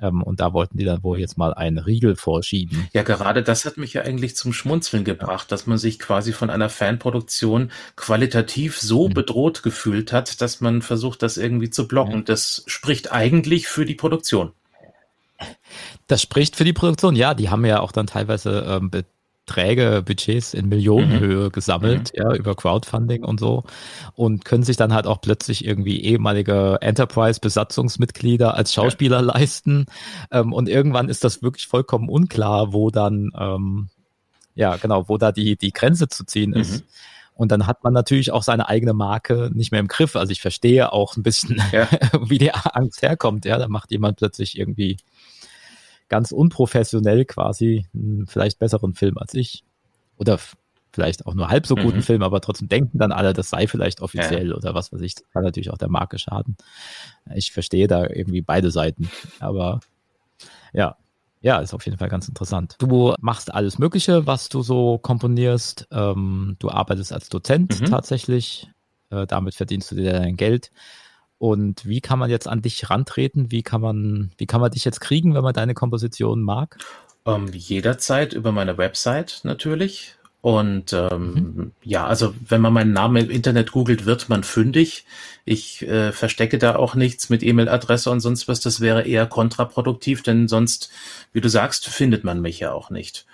Ähm, 0.00 0.22
und 0.22 0.40
da 0.40 0.52
wollten 0.52 0.76
die 0.78 0.84
dann 0.84 1.02
wohl 1.04 1.20
jetzt 1.20 1.38
mal 1.38 1.54
einen 1.54 1.78
Riegel 1.78 2.16
vorschieben. 2.16 2.88
Ja, 2.92 3.02
gerade 3.04 3.42
das 3.42 3.64
hat 3.64 3.76
mich 3.76 3.92
ja 3.92 4.02
eigentlich 4.02 4.34
zum 4.34 4.52
Schmunzeln 4.52 5.04
gebracht, 5.04 5.52
dass 5.52 5.66
man 5.66 5.78
sich 5.78 5.98
quasi 6.00 6.32
von 6.32 6.50
einer 6.50 6.68
Fanproduktion 6.68 7.70
qualitativ 7.94 8.78
so 8.80 9.08
Mhm. 9.08 9.14
bedroht 9.14 9.62
gefühlt 9.62 10.12
hat, 10.12 10.40
dass 10.40 10.60
man 10.60 10.82
versucht, 10.82 11.22
das 11.22 11.36
irgendwie 11.36 11.70
zu 11.70 11.86
blocken. 11.86 12.16
Ja. 12.16 12.22
Das 12.22 12.64
spricht 12.66 13.12
eigentlich 13.12 13.68
für 13.68 13.84
die 13.84 13.94
Produktion. 13.94 14.52
Das 16.06 16.22
spricht 16.22 16.56
für 16.56 16.64
die 16.64 16.72
Produktion. 16.72 17.16
Ja, 17.16 17.34
die 17.34 17.50
haben 17.50 17.64
ja 17.64 17.80
auch 17.80 17.92
dann 17.92 18.06
teilweise 18.06 18.64
ähm, 18.68 18.90
Beträge, 19.44 20.02
Budgets 20.04 20.54
in 20.54 20.68
Millionenhöhe 20.68 21.50
gesammelt, 21.50 22.12
ja, 22.14 22.32
über 22.34 22.54
Crowdfunding 22.54 23.24
und 23.24 23.40
so 23.40 23.64
und 24.14 24.44
können 24.44 24.62
sich 24.62 24.76
dann 24.76 24.94
halt 24.94 25.06
auch 25.06 25.20
plötzlich 25.20 25.64
irgendwie 25.64 26.00
ehemalige 26.02 26.78
Enterprise-Besatzungsmitglieder 26.80 28.54
als 28.54 28.72
Schauspieler 28.72 29.20
leisten. 29.20 29.86
Ähm, 30.30 30.52
und 30.52 30.68
irgendwann 30.68 31.08
ist 31.08 31.24
das 31.24 31.42
wirklich 31.42 31.66
vollkommen 31.66 32.08
unklar, 32.08 32.72
wo 32.72 32.90
dann, 32.90 33.30
ähm, 33.36 33.88
ja, 34.54 34.76
genau, 34.76 35.08
wo 35.08 35.18
da 35.18 35.32
die, 35.32 35.56
die 35.56 35.72
Grenze 35.72 36.08
zu 36.08 36.24
ziehen 36.24 36.52
ist. 36.52 36.80
Mhm. 36.80 36.86
Und 37.34 37.50
dann 37.50 37.66
hat 37.66 37.82
man 37.82 37.92
natürlich 37.92 38.30
auch 38.30 38.42
seine 38.42 38.68
eigene 38.68 38.92
Marke 38.92 39.50
nicht 39.52 39.72
mehr 39.72 39.80
im 39.80 39.88
Griff. 39.88 40.14
Also 40.14 40.30
ich 40.30 40.40
verstehe 40.40 40.92
auch 40.92 41.16
ein 41.16 41.22
bisschen, 41.22 41.60
Ja. 41.72 41.88
wie 42.28 42.38
die 42.38 42.54
Angst 42.54 43.02
herkommt. 43.02 43.44
Ja, 43.44 43.58
da 43.58 43.68
macht 43.68 43.90
jemand 43.90 44.18
plötzlich 44.18 44.56
irgendwie 44.58 44.98
ganz 46.12 46.30
unprofessionell 46.30 47.24
quasi 47.24 47.86
einen 47.94 48.26
vielleicht 48.26 48.58
besseren 48.58 48.92
Film 48.92 49.16
als 49.16 49.32
ich. 49.32 49.64
Oder 50.18 50.38
vielleicht 50.92 51.24
auch 51.24 51.32
nur 51.32 51.48
halb 51.48 51.66
so 51.66 51.74
guten 51.74 51.96
Mhm. 51.98 52.02
Film, 52.02 52.22
aber 52.22 52.42
trotzdem 52.42 52.68
denken 52.68 52.98
dann 52.98 53.12
alle, 53.12 53.32
das 53.32 53.48
sei 53.48 53.66
vielleicht 53.66 54.02
offiziell 54.02 54.52
oder 54.52 54.74
was 54.74 54.92
weiß 54.92 55.00
ich. 55.00 55.14
Das 55.14 55.24
kann 55.30 55.42
natürlich 55.42 55.70
auch 55.70 55.78
der 55.78 55.88
Marke 55.88 56.18
schaden. 56.18 56.58
Ich 57.34 57.50
verstehe 57.50 57.88
da 57.88 58.04
irgendwie 58.06 58.42
beide 58.42 58.70
Seiten. 58.70 59.10
Aber 59.40 59.80
ja, 60.74 60.98
ja, 61.40 61.60
ist 61.60 61.72
auf 61.72 61.86
jeden 61.86 61.96
Fall 61.96 62.10
ganz 62.10 62.28
interessant. 62.28 62.76
Du 62.78 63.14
machst 63.18 63.54
alles 63.54 63.78
Mögliche, 63.78 64.26
was 64.26 64.50
du 64.50 64.60
so 64.60 64.98
komponierst. 64.98 65.88
Ähm, 65.90 66.56
du 66.58 66.68
arbeitest 66.68 67.10
als 67.14 67.30
Dozent 67.30 67.80
Mhm. 67.80 67.86
tatsächlich. 67.86 68.68
Äh, 69.08 69.26
damit 69.26 69.54
verdienst 69.54 69.90
du 69.90 69.94
dir 69.94 70.12
dein 70.12 70.36
Geld. 70.36 70.70
Und 71.42 71.88
wie 71.88 72.00
kann 72.00 72.20
man 72.20 72.30
jetzt 72.30 72.46
an 72.46 72.62
dich 72.62 72.88
rantreten? 72.88 73.50
Wie 73.50 73.64
kann 73.64 73.80
man, 73.80 74.30
wie 74.38 74.46
kann 74.46 74.60
man 74.60 74.70
dich 74.70 74.84
jetzt 74.84 75.00
kriegen, 75.00 75.34
wenn 75.34 75.42
man 75.42 75.52
deine 75.52 75.74
Komposition 75.74 76.40
mag? 76.40 76.78
Ähm, 77.26 77.48
jederzeit 77.52 78.32
über 78.32 78.52
meine 78.52 78.78
Website 78.78 79.40
natürlich. 79.42 80.14
Und 80.40 80.92
ähm, 80.92 81.72
ja, 81.82 82.06
also 82.06 82.32
wenn 82.46 82.60
man 82.60 82.72
meinen 82.72 82.92
Namen 82.92 83.24
im 83.24 83.30
Internet 83.30 83.72
googelt, 83.72 84.06
wird 84.06 84.28
man 84.28 84.44
fündig. 84.44 85.04
Ich 85.44 85.82
äh, 85.82 86.12
verstecke 86.12 86.58
da 86.58 86.76
auch 86.76 86.94
nichts 86.94 87.28
mit 87.28 87.42
E-Mail-Adresse 87.42 88.08
und 88.12 88.20
sonst 88.20 88.46
was. 88.46 88.60
Das 88.60 88.80
wäre 88.80 89.02
eher 89.02 89.26
kontraproduktiv, 89.26 90.22
denn 90.22 90.46
sonst, 90.46 90.90
wie 91.32 91.40
du 91.40 91.48
sagst, 91.48 91.88
findet 91.88 92.22
man 92.22 92.40
mich 92.40 92.60
ja 92.60 92.72
auch 92.72 92.88
nicht. 92.88 93.26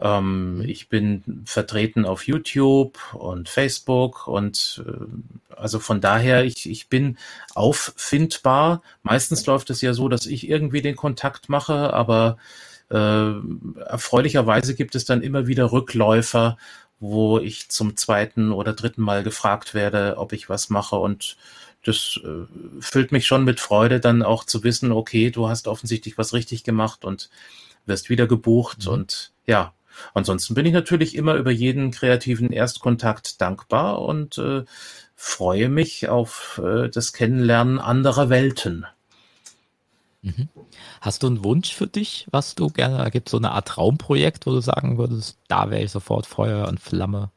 Ähm, 0.00 0.62
ich 0.66 0.88
bin 0.88 1.42
vertreten 1.44 2.04
auf 2.06 2.26
YouTube 2.26 2.98
und 3.14 3.48
Facebook 3.48 4.26
und 4.26 4.82
äh, 4.86 5.54
also 5.54 5.78
von 5.78 6.00
daher, 6.00 6.44
ich, 6.44 6.68
ich 6.68 6.88
bin 6.88 7.18
auffindbar. 7.54 8.82
Meistens 9.02 9.44
läuft 9.46 9.70
es 9.70 9.82
ja 9.82 9.92
so, 9.92 10.08
dass 10.08 10.26
ich 10.26 10.48
irgendwie 10.48 10.82
den 10.82 10.96
Kontakt 10.96 11.48
mache, 11.48 11.92
aber 11.92 12.38
äh, 12.90 13.32
erfreulicherweise 13.84 14.74
gibt 14.74 14.94
es 14.94 15.04
dann 15.04 15.22
immer 15.22 15.46
wieder 15.46 15.70
Rückläufer, 15.70 16.56
wo 16.98 17.38
ich 17.38 17.68
zum 17.68 17.96
zweiten 17.96 18.52
oder 18.52 18.72
dritten 18.72 19.02
Mal 19.02 19.22
gefragt 19.22 19.74
werde, 19.74 20.16
ob 20.18 20.32
ich 20.32 20.48
was 20.48 20.70
mache 20.70 20.96
und 20.96 21.36
das 21.84 22.20
äh, 22.24 22.46
füllt 22.80 23.10
mich 23.12 23.26
schon 23.26 23.44
mit 23.44 23.58
Freude, 23.60 24.00
dann 24.00 24.22
auch 24.22 24.44
zu 24.44 24.64
wissen, 24.64 24.92
okay, 24.92 25.30
du 25.30 25.48
hast 25.48 25.66
offensichtlich 25.68 26.18
was 26.18 26.32
richtig 26.34 26.62
gemacht 26.64 27.04
und 27.04 27.30
wirst 27.86 28.10
wieder 28.10 28.26
gebucht 28.26 28.86
Mhm. 28.86 28.92
und 28.92 29.32
ja. 29.46 29.72
Ansonsten 30.14 30.54
bin 30.54 30.66
ich 30.66 30.72
natürlich 30.72 31.14
immer 31.14 31.34
über 31.34 31.50
jeden 31.50 31.90
kreativen 31.90 32.52
Erstkontakt 32.52 33.40
dankbar 33.40 34.00
und 34.02 34.38
äh, 34.38 34.64
freue 35.14 35.68
mich 35.68 36.08
auf 36.08 36.60
äh, 36.64 36.88
das 36.88 37.12
Kennenlernen 37.12 37.78
anderer 37.78 38.30
Welten. 38.30 38.86
Mhm. 40.22 40.48
Hast 41.00 41.22
du 41.22 41.28
einen 41.28 41.44
Wunsch 41.44 41.74
für 41.74 41.86
dich, 41.86 42.26
was 42.30 42.54
du 42.54 42.68
gerne, 42.68 43.10
gibt 43.10 43.28
es 43.28 43.32
so 43.32 43.38
eine 43.38 43.52
Art 43.52 43.68
Traumprojekt, 43.68 44.46
wo 44.46 44.50
du 44.50 44.60
sagen 44.60 44.98
würdest, 44.98 45.38
da 45.48 45.70
wäre 45.70 45.82
ich 45.82 45.90
sofort 45.90 46.26
Feuer 46.26 46.68
und 46.68 46.80
Flamme? 46.80 47.30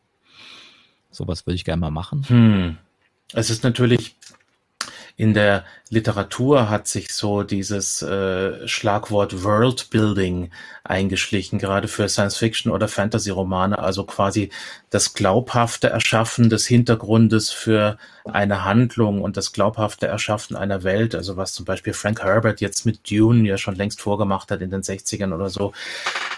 Sowas 1.11 1.45
würde 1.45 1.55
ich 1.55 1.65
gerne 1.65 1.79
mal 1.79 1.91
machen. 1.91 2.23
Hm. 2.27 2.77
Es 3.33 3.49
ist 3.49 3.63
natürlich 3.63 4.15
in 5.15 5.34
der 5.34 5.63
Literatur 5.89 6.69
hat 6.69 6.88
sich 6.88 7.13
so 7.13 7.43
dieses 7.43 8.02
äh, 8.02 8.67
Schlagwort 8.67 9.43
Worldbuilding 9.43 10.49
eingeschlichen, 10.84 11.60
gerade 11.60 11.88
für 11.88 12.10
Science-Fiction 12.10 12.71
oder 12.71 12.88
Fantasy-Romane, 12.88 13.78
also 13.78 14.06
quasi 14.06 14.49
das 14.89 15.13
glaubhafte 15.13 15.89
Erschaffen 15.89 16.49
des 16.49 16.65
Hintergrundes 16.65 17.52
für 17.52 17.97
eine 18.26 18.65
Handlung 18.65 19.21
und 19.21 19.38
das 19.38 19.54
glaubhafte 19.54 20.08
Erschaffen 20.08 20.56
einer 20.56 20.84
Welt, 20.84 21.13
also 21.13 21.38
was 21.38 21.54
zum 21.54 21.65
Beispiel 21.65 21.93
Frank 21.93 22.23
Herbert 22.23 22.60
jetzt 22.60 22.86
mit 22.86 23.10
Dune 23.10 23.47
ja 23.47 23.58
schon 23.58 23.76
längst 23.76 24.02
vorgemacht 24.02 24.49
hat 24.49 24.62
in 24.62 24.71
den 24.71 24.82
60ern 24.82 25.34
oder 25.34 25.49
so. 25.52 25.73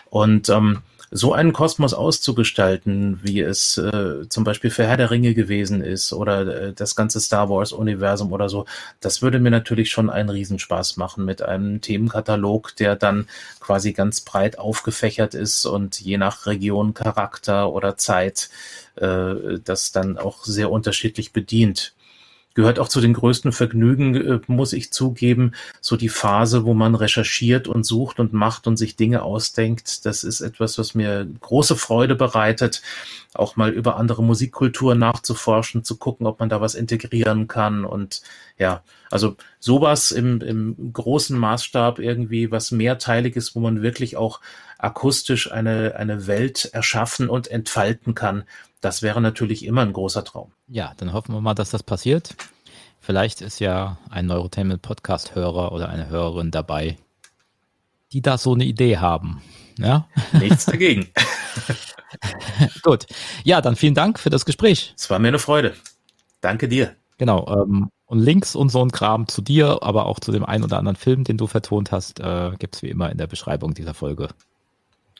Und 0.09 0.49
ähm, 0.49 0.81
so 1.11 1.33
einen 1.33 1.53
Kosmos 1.53 1.93
auszugestalten, 1.93 3.19
wie 3.23 3.41
es 3.41 3.77
äh, 3.77 4.27
zum 4.29 4.43
Beispiel 4.43 4.69
für 4.69 4.85
Herr 4.85 4.97
der 4.97 5.11
Ringe 5.11 5.33
gewesen 5.33 5.81
ist 5.81 6.13
oder 6.13 6.61
äh, 6.61 6.73
das 6.73 6.95
ganze 6.95 7.19
Star 7.19 7.49
Wars-Universum 7.49 8.31
oder 8.31 8.49
so, 8.49 8.65
das 8.99 9.21
würde 9.21 9.39
mir 9.39 9.51
natürlich 9.51 9.89
schon 9.89 10.09
einen 10.09 10.29
Riesenspaß 10.29 10.97
machen 10.97 11.25
mit 11.25 11.41
einem 11.41 11.81
Themenkatalog, 11.81 12.75
der 12.75 12.95
dann 12.95 13.27
quasi 13.59 13.93
ganz 13.93 14.21
breit 14.21 14.59
aufgefächert 14.59 15.33
ist 15.33 15.65
und 15.65 15.99
je 15.99 16.17
nach 16.17 16.45
Region, 16.45 16.93
Charakter 16.93 17.71
oder 17.71 17.97
Zeit 17.97 18.49
äh, 18.95 19.59
das 19.63 19.91
dann 19.91 20.17
auch 20.17 20.43
sehr 20.43 20.71
unterschiedlich 20.71 21.33
bedient 21.33 21.93
gehört 22.55 22.79
auch 22.79 22.87
zu 22.87 23.01
den 23.01 23.13
größten 23.13 23.51
Vergnügen, 23.51 24.15
äh, 24.15 24.39
muss 24.47 24.73
ich 24.73 24.91
zugeben, 24.91 25.51
so 25.81 25.97
die 25.97 26.09
Phase, 26.09 26.65
wo 26.65 26.73
man 26.73 26.95
recherchiert 26.95 27.67
und 27.67 27.85
sucht 27.85 28.19
und 28.19 28.33
macht 28.33 28.65
und 28.65 28.77
sich 28.77 28.95
Dinge 28.95 29.21
ausdenkt. 29.21 30.05
Das 30.05 30.23
ist 30.23 30.41
etwas, 30.41 30.77
was 30.79 30.95
mir 30.95 31.27
große 31.41 31.75
Freude 31.75 32.15
bereitet, 32.15 32.81
auch 33.33 33.57
mal 33.57 33.71
über 33.71 33.97
andere 33.97 34.23
Musikkulturen 34.23 34.97
nachzuforschen, 34.97 35.83
zu 35.83 35.97
gucken, 35.97 36.25
ob 36.25 36.39
man 36.39 36.49
da 36.49 36.61
was 36.61 36.75
integrieren 36.75 37.47
kann. 37.47 37.83
Und 37.83 38.21
ja, 38.57 38.83
also 39.11 39.35
sowas 39.59 40.11
im, 40.11 40.41
im 40.41 40.93
großen 40.93 41.37
Maßstab 41.37 41.99
irgendwie, 41.99 42.51
was 42.51 42.71
mehrteilig 42.71 43.35
ist, 43.35 43.55
wo 43.55 43.59
man 43.59 43.81
wirklich 43.81 44.15
auch 44.15 44.39
akustisch 44.77 45.51
eine, 45.51 45.95
eine 45.97 46.27
Welt 46.27 46.69
erschaffen 46.71 47.29
und 47.29 47.47
entfalten 47.49 48.15
kann. 48.15 48.45
Das 48.85 49.01
wäre 49.01 49.19
natürlich 49.19 49.65
immer 49.65 49.81
ein 49.81 49.93
großer 49.93 50.23
Traum. 50.23 50.51
Ja, 50.67 50.93
dann 50.97 51.11
hoffen 51.11 51.33
wir 51.33 51.41
mal, 51.41 51.55
dass 51.55 51.71
das 51.71 51.81
passiert. 51.81 52.35
Vielleicht 52.99 53.41
ist 53.41 53.59
ja 53.59 53.97
ein 54.11 54.27
Neurotainment 54.27 54.83
Podcast 54.83 55.33
Hörer 55.33 55.71
oder 55.71 55.89
eine 55.89 56.07
Hörerin 56.07 56.51
dabei, 56.51 56.95
die 58.11 58.21
da 58.21 58.37
so 58.37 58.53
eine 58.53 58.63
Idee 58.63 58.99
haben. 58.99 59.41
Ja? 59.79 60.07
Nichts 60.33 60.65
dagegen. 60.65 61.07
Gut. 62.83 63.07
Ja, 63.43 63.59
dann 63.59 63.75
vielen 63.75 63.95
Dank 63.95 64.19
für 64.19 64.29
das 64.29 64.45
Gespräch. 64.45 64.93
Es 64.95 65.09
war 65.09 65.17
mir 65.17 65.29
eine 65.29 65.39
Freude. 65.39 65.73
Danke 66.41 66.67
dir. 66.67 66.95
Genau. 67.17 67.63
Ähm, 67.63 67.89
und 68.05 68.19
Links 68.19 68.55
und 68.55 68.69
so 68.69 68.83
ein 68.83 68.91
Kram 68.91 69.27
zu 69.27 69.41
dir, 69.41 69.81
aber 69.81 70.05
auch 70.05 70.19
zu 70.19 70.31
dem 70.31 70.45
einen 70.45 70.63
oder 70.63 70.77
anderen 70.77 70.95
Film, 70.95 71.23
den 71.23 71.37
du 71.37 71.47
vertont 71.47 71.91
hast, 71.91 72.19
äh, 72.19 72.51
gibt 72.59 72.75
es 72.75 72.83
wie 72.83 72.89
immer 72.89 73.11
in 73.11 73.17
der 73.17 73.25
Beschreibung 73.25 73.73
dieser 73.73 73.95
Folge. 73.95 74.27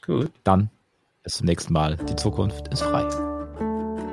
Gut. 0.06 0.30
Dann 0.44 0.70
bis 1.24 1.38
zum 1.38 1.48
nächsten 1.48 1.74
Mal. 1.74 1.98
Die 2.08 2.16
Zukunft 2.16 2.68
ist 2.68 2.84
frei. 2.84 3.35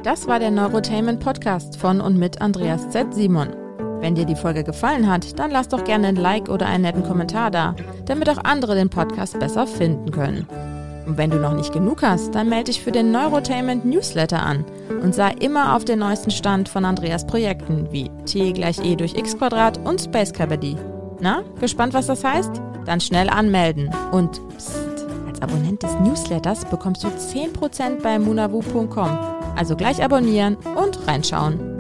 Das 0.03 0.27
war 0.27 0.41
der 0.41 0.51
Neurotainment 0.51 1.21
Podcast 1.21 1.77
von 1.77 2.01
und 2.01 2.19
mit 2.19 2.41
Andreas 2.41 2.91
Z. 2.91 3.15
Simon. 3.15 3.51
Wenn 4.01 4.17
dir 4.17 4.25
die 4.25 4.35
Folge 4.35 4.65
gefallen 4.65 5.09
hat, 5.09 5.39
dann 5.39 5.53
lass 5.53 5.69
doch 5.69 5.85
gerne 5.85 6.09
ein 6.09 6.17
Like 6.17 6.49
oder 6.49 6.67
einen 6.67 6.83
netten 6.83 7.05
Kommentar 7.05 7.53
da, 7.53 7.77
damit 8.07 8.29
auch 8.29 8.43
andere 8.43 8.75
den 8.75 8.91
Podcast 8.91 9.39
besser 9.39 9.65
finden 9.65 10.11
können. 10.11 10.49
Und 11.07 11.19
wenn 11.19 11.31
du 11.31 11.37
noch 11.37 11.55
nicht 11.55 11.73
genug 11.73 12.03
hast, 12.03 12.35
dann 12.35 12.49
melde 12.49 12.73
dich 12.73 12.83
für 12.83 12.91
den 12.91 13.13
Neurotainment 13.13 13.85
Newsletter 13.85 14.43
an 14.43 14.65
und 15.03 15.15
sei 15.15 15.31
immer 15.39 15.77
auf 15.77 15.85
den 15.85 16.01
neuesten 16.01 16.33
Stand 16.33 16.69
von 16.69 16.85
Andreas 16.85 17.25
Projekten 17.25 17.87
wie 17.93 18.11
T 18.27 18.53
gleich 18.53 18.85
E 18.85 18.97
durch 18.97 19.15
X 19.15 19.39
Quadrat 19.39 19.79
und 19.85 20.01
Space 20.01 20.33
Cabody. 20.33 20.77
Na, 21.21 21.43
gespannt, 21.61 21.95
was 21.95 22.09
das 22.09 22.25
heißt? 22.25 22.51
Dann 22.87 23.01
schnell 23.01 23.31
anmelden 23.31 23.89
und 24.11 24.41
psst, 24.57 24.92
Abonnent 25.43 25.83
des 25.83 25.93
Newsletters 26.01 26.65
bekommst 26.65 27.05
du 27.05 27.09
10% 27.09 28.03
bei 28.03 28.19
munavu.com 28.19 29.33
also 29.57 29.77
gleich 29.77 30.03
abonnieren 30.03 30.57
und 30.77 31.07
reinschauen. 31.07 31.77